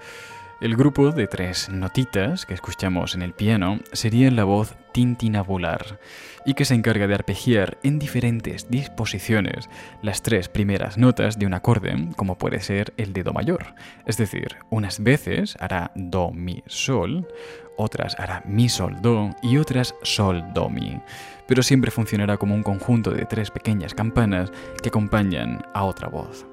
El 0.64 0.76
grupo 0.76 1.10
de 1.10 1.26
tres 1.26 1.68
notitas 1.68 2.46
que 2.46 2.54
escuchamos 2.54 3.14
en 3.14 3.20
el 3.20 3.34
piano 3.34 3.80
sería 3.92 4.30
la 4.30 4.44
voz 4.44 4.74
tintinabular 4.92 6.00
y 6.46 6.54
que 6.54 6.64
se 6.64 6.72
encarga 6.72 7.06
de 7.06 7.12
arpegiar 7.12 7.76
en 7.82 7.98
diferentes 7.98 8.70
disposiciones 8.70 9.68
las 10.00 10.22
tres 10.22 10.48
primeras 10.48 10.96
notas 10.96 11.38
de 11.38 11.44
un 11.44 11.52
acorde, 11.52 12.08
como 12.16 12.38
puede 12.38 12.60
ser 12.60 12.94
el 12.96 13.12
de 13.12 13.24
Do 13.24 13.34
mayor. 13.34 13.74
Es 14.06 14.16
decir, 14.16 14.56
unas 14.70 15.02
veces 15.02 15.54
hará 15.60 15.92
Do, 15.96 16.30
Mi, 16.30 16.62
Sol, 16.66 17.28
otras 17.76 18.18
hará 18.18 18.42
Mi, 18.46 18.70
Sol, 18.70 18.96
Do 19.02 19.36
y 19.42 19.58
otras 19.58 19.94
Sol, 20.00 20.42
Do, 20.54 20.70
Mi. 20.70 20.98
Pero 21.46 21.62
siempre 21.62 21.90
funcionará 21.90 22.38
como 22.38 22.54
un 22.54 22.62
conjunto 22.62 23.10
de 23.10 23.26
tres 23.26 23.50
pequeñas 23.50 23.92
campanas 23.92 24.50
que 24.82 24.88
acompañan 24.88 25.62
a 25.74 25.84
otra 25.84 26.08
voz. 26.08 26.46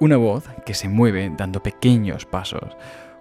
Una 0.00 0.16
voz 0.16 0.44
que 0.64 0.72
se 0.72 0.88
mueve 0.88 1.30
dando 1.36 1.62
pequeños 1.62 2.24
pasos 2.24 2.74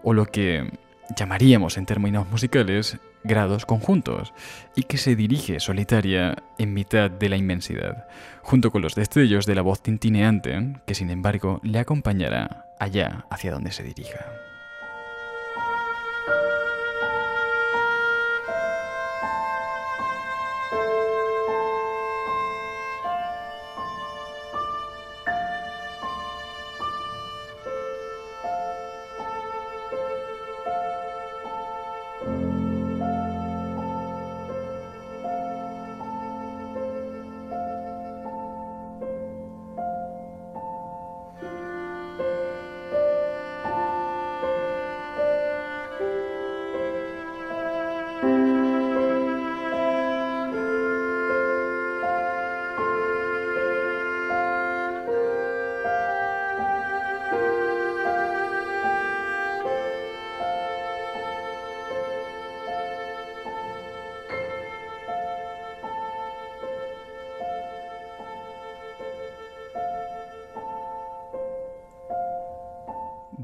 o 0.03 0.13
lo 0.13 0.25
que 0.25 0.69
llamaríamos 1.15 1.77
en 1.77 1.85
términos 1.85 2.29
musicales 2.29 2.99
grados 3.23 3.65
conjuntos, 3.65 4.33
y 4.75 4.83
que 4.83 4.97
se 4.97 5.15
dirige 5.15 5.59
solitaria 5.59 6.37
en 6.57 6.73
mitad 6.73 7.11
de 7.11 7.29
la 7.29 7.37
inmensidad, 7.37 8.07
junto 8.41 8.71
con 8.71 8.81
los 8.81 8.95
destellos 8.95 9.45
de 9.45 9.55
la 9.55 9.61
voz 9.61 9.81
tintineante 9.83 10.73
que 10.85 10.95
sin 10.95 11.09
embargo 11.09 11.59
le 11.63 11.79
acompañará 11.79 12.65
allá 12.79 13.25
hacia 13.29 13.51
donde 13.51 13.71
se 13.71 13.83
dirija. 13.83 14.50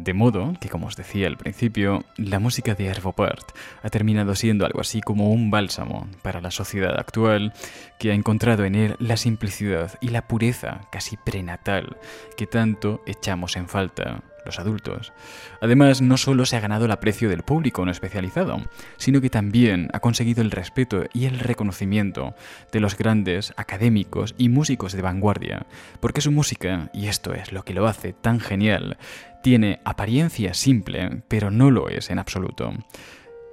De 0.07 0.13
modo 0.13 0.53
que, 0.61 0.69
como 0.69 0.87
os 0.87 0.95
decía 0.95 1.27
al 1.27 1.35
principio, 1.35 2.05
la 2.15 2.39
música 2.39 2.75
de 2.75 2.95
Part 3.13 3.51
ha 3.83 3.89
terminado 3.89 4.35
siendo 4.35 4.65
algo 4.65 4.79
así 4.79 5.01
como 5.01 5.33
un 5.33 5.51
bálsamo 5.51 6.07
para 6.21 6.39
la 6.39 6.49
sociedad 6.49 6.97
actual 6.97 7.51
que 7.99 8.11
ha 8.11 8.13
encontrado 8.13 8.63
en 8.63 8.75
él 8.75 8.95
la 8.99 9.17
simplicidad 9.17 9.95
y 9.99 10.07
la 10.07 10.25
pureza 10.25 10.87
casi 10.93 11.17
prenatal 11.17 11.97
que 12.37 12.47
tanto 12.47 13.01
echamos 13.05 13.57
en 13.57 13.67
falta 13.67 14.23
los 14.47 14.59
adultos. 14.59 15.13
Además, 15.61 16.01
no 16.01 16.17
solo 16.17 16.45
se 16.45 16.57
ha 16.57 16.61
ganado 16.61 16.85
el 16.85 16.91
aprecio 16.91 17.29
del 17.29 17.43
público 17.43 17.85
no 17.85 17.91
especializado, 17.91 18.61
sino 18.97 19.21
que 19.21 19.29
también 19.29 19.89
ha 19.93 19.99
conseguido 19.99 20.41
el 20.41 20.51
respeto 20.51 21.03
y 21.13 21.25
el 21.25 21.37
reconocimiento 21.37 22.33
de 22.71 22.79
los 22.79 22.97
grandes 22.97 23.53
académicos 23.57 24.33
y 24.37 24.49
músicos 24.49 24.93
de 24.93 25.01
vanguardia, 25.03 25.67
porque 25.99 26.21
su 26.21 26.31
música, 26.31 26.89
y 26.93 27.07
esto 27.07 27.33
es 27.33 27.51
lo 27.51 27.63
que 27.63 27.73
lo 27.73 27.87
hace 27.87 28.13
tan 28.13 28.39
genial, 28.39 28.97
tiene 29.43 29.79
apariencia 29.85 30.53
simple, 30.53 31.21
pero 31.27 31.51
no 31.51 31.69
lo 31.69 31.89
es 31.89 32.09
en 32.09 32.19
absoluto. 32.19 32.73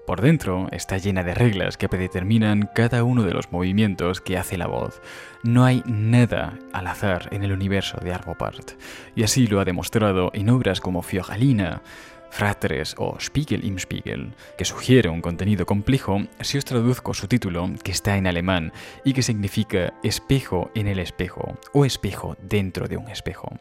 Por 0.07 0.20
dentro 0.20 0.68
está 0.70 0.98
llena 0.98 1.22
de 1.22 1.32
reglas 1.32 1.78
que 1.78 1.88
predeterminan 1.88 2.68
cada 2.74 3.05
uno 3.05 3.22
de 3.22 3.32
los 3.32 3.50
movimientos 3.52 4.20
que 4.20 4.36
hace 4.36 4.59
la 4.59 4.66
voz. 4.66 5.00
No 5.42 5.64
hay 5.64 5.82
nada 5.86 6.59
al 6.74 6.88
azar 6.88 7.28
en 7.32 7.42
el 7.42 7.52
universo 7.52 7.98
de 8.02 8.12
Arbopart, 8.12 8.72
y 9.16 9.22
así 9.22 9.46
lo 9.46 9.61
ha 9.61 9.64
demostrado 9.64 10.30
en 10.34 10.50
obras 10.50 10.80
como 10.80 11.00
Fiogalina, 11.00 11.80
Fratres 12.28 12.96
o 12.98 13.16
Spiegel 13.18 13.64
im 13.64 13.78
Spiegel, 13.78 14.34
que 14.59 14.64
sugiere 14.66 15.09
un 15.09 15.22
contenido 15.22 15.64
complejo 15.64 16.24
si 16.40 16.59
os 16.59 16.64
traduzco 16.64 17.14
su 17.14 17.26
título, 17.26 17.70
que 17.82 17.92
está 17.92 18.18
en 18.18 18.26
alemán 18.26 18.72
y 19.05 19.14
que 19.14 19.22
significa 19.22 19.94
espejo 20.02 20.70
en 20.74 20.88
el 20.88 20.98
espejo 20.98 21.57
o 21.72 21.84
espejo 21.84 22.36
dentro 22.42 22.88
de 22.88 22.96
un 22.96 23.09
espejo. 23.09 23.57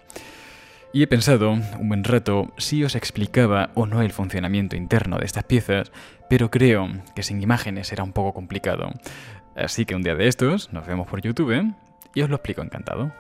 Y 0.96 1.02
he 1.02 1.08
pensado 1.08 1.50
un 1.50 1.90
buen 1.90 2.04
rato 2.04 2.54
si 2.58 2.84
os 2.84 2.94
explicaba 2.94 3.72
o 3.74 3.88
no 3.88 4.04
el 4.04 4.12
funcionamiento 4.12 4.76
interno 4.76 5.18
de 5.18 5.26
estas 5.26 5.44
piezas, 5.44 5.92
pero 6.30 6.52
creo 6.52 6.88
que 7.16 7.24
sin 7.24 7.42
imágenes 7.42 7.92
era 7.92 8.04
un 8.04 8.14
poco 8.14 8.32
complicado. 8.36 8.92
Así 9.56 9.86
que 9.86 9.96
un 9.96 10.04
día 10.04 10.14
de 10.14 10.28
estos 10.28 10.72
nos 10.72 10.86
vemos 10.86 11.08
por 11.08 11.20
YouTube 11.20 11.74
y 12.14 12.22
os 12.22 12.30
lo 12.30 12.36
explico 12.36 12.62
encantado. 12.62 13.12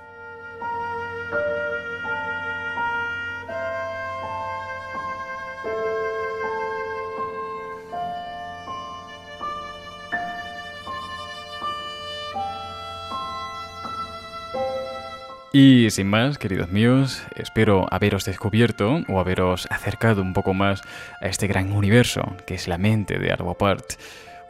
Y 15.56 15.92
sin 15.92 16.08
más, 16.08 16.40
queridos 16.40 16.72
míos, 16.72 17.22
espero 17.36 17.86
haberos 17.92 18.26
descubierto 18.26 19.04
o 19.08 19.20
haberos 19.20 19.68
acercado 19.70 20.24
un 20.24 20.34
poco 20.34 20.56
más 20.56 20.82
a 21.22 21.28
este 21.28 21.46
gran 21.46 21.72
universo 21.72 22.36
que 22.48 22.56
es 22.56 22.68
la 22.68 22.80
mente 22.80 23.20
de 23.20 23.32
Arbopart. 23.32 23.86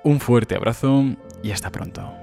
Un 0.03 0.21
fuerte 0.21 0.55
abrazo 0.55 1.03
y 1.43 1.51
hasta 1.51 1.71
pronto. 1.71 2.22